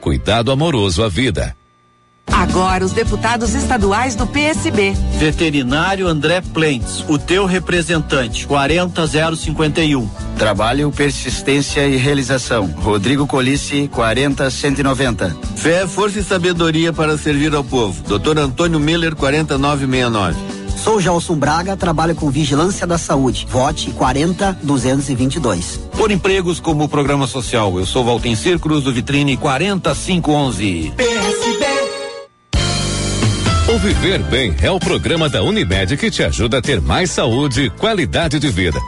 [0.00, 1.54] Cuidado amoroso à vida.
[2.26, 4.94] Agora os deputados estaduais do PSB.
[5.18, 10.08] Veterinário André Plentes, o teu representante, 40051.
[10.38, 12.66] Trabalho, persistência e realização.
[12.66, 15.36] Rodrigo Colice, 40190.
[15.56, 18.02] Fé, força e sabedoria para servir ao povo.
[18.04, 18.38] Dr.
[18.38, 20.60] Antônio Miller, 4969.
[20.82, 23.46] Sou Gelson Braga, trabalho com Vigilância da Saúde.
[23.50, 25.89] Vote 40222.
[26.00, 30.94] Por empregos como programa social, eu sou Valtencir Cruz do Vitrine 40511.
[33.68, 37.64] O Viver Bem é o programa da Unimed que te ajuda a ter mais saúde
[37.64, 38.80] e qualidade de vida.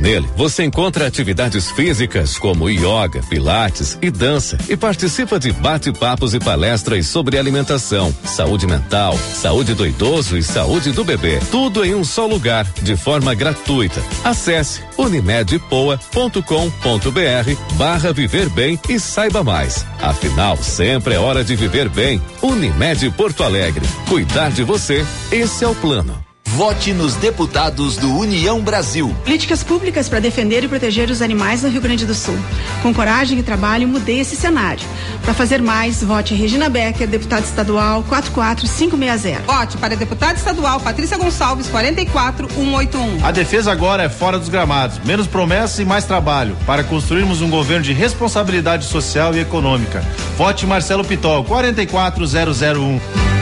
[0.00, 6.40] Nele, você encontra atividades físicas como yoga, pilates e dança e participa de bate-papos e
[6.40, 11.38] palestras sobre alimentação, saúde mental, saúde do idoso e saúde do bebê.
[11.50, 14.02] Tudo em um só lugar, de forma gratuita.
[14.24, 19.84] Acesse unimedpoa.com.br barra viver bem e saiba mais.
[20.00, 22.22] Afinal, sempre é hora de viver bem.
[22.40, 23.86] Unimed Porto Alegre.
[24.08, 26.29] Cuidar de você, esse é o plano.
[26.56, 29.14] Vote nos deputados do União Brasil.
[29.22, 32.36] Políticas públicas para defender e proteger os animais no Rio Grande do Sul.
[32.82, 34.82] Com coragem e trabalho, mudei esse cenário.
[35.22, 39.42] Para fazer mais, vote Regina Becker, deputada estadual 44560.
[39.42, 43.24] Vote para deputada estadual Patrícia Gonçalves 44181.
[43.24, 44.98] A defesa agora é fora dos gramados.
[45.04, 50.04] Menos promessa e mais trabalho para construirmos um governo de responsabilidade social e econômica.
[50.36, 53.39] Vote Marcelo Pitol 44001.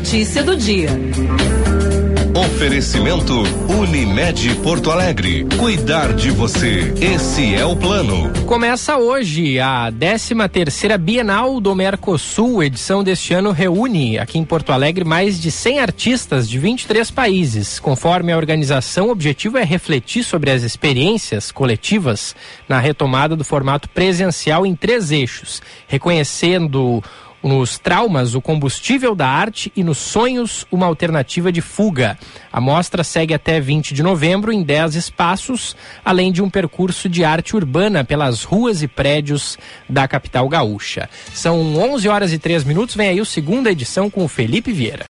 [0.00, 0.88] Notícia do dia.
[2.34, 5.46] Oferecimento Unimed Porto Alegre.
[5.58, 6.94] Cuidar de você.
[6.98, 8.32] Esse é o plano.
[8.46, 12.62] Começa hoje a 13 terceira Bienal do Mercosul.
[12.62, 17.78] Edição deste ano reúne aqui em Porto Alegre mais de 100 artistas de 23 países.
[17.78, 22.34] Conforme a organização, o objetivo é refletir sobre as experiências coletivas
[22.66, 27.02] na retomada do formato presencial em três eixos, reconhecendo
[27.42, 32.18] nos traumas, o combustível da arte e nos sonhos, uma alternativa de fuga.
[32.52, 37.24] A mostra segue até 20 de novembro em 10 espaços, além de um percurso de
[37.24, 39.58] arte urbana pelas ruas e prédios
[39.88, 41.08] da capital gaúcha.
[41.32, 42.94] São 11 horas e 3 minutos.
[42.94, 44.98] Vem aí o segunda edição com o Felipe Vieira.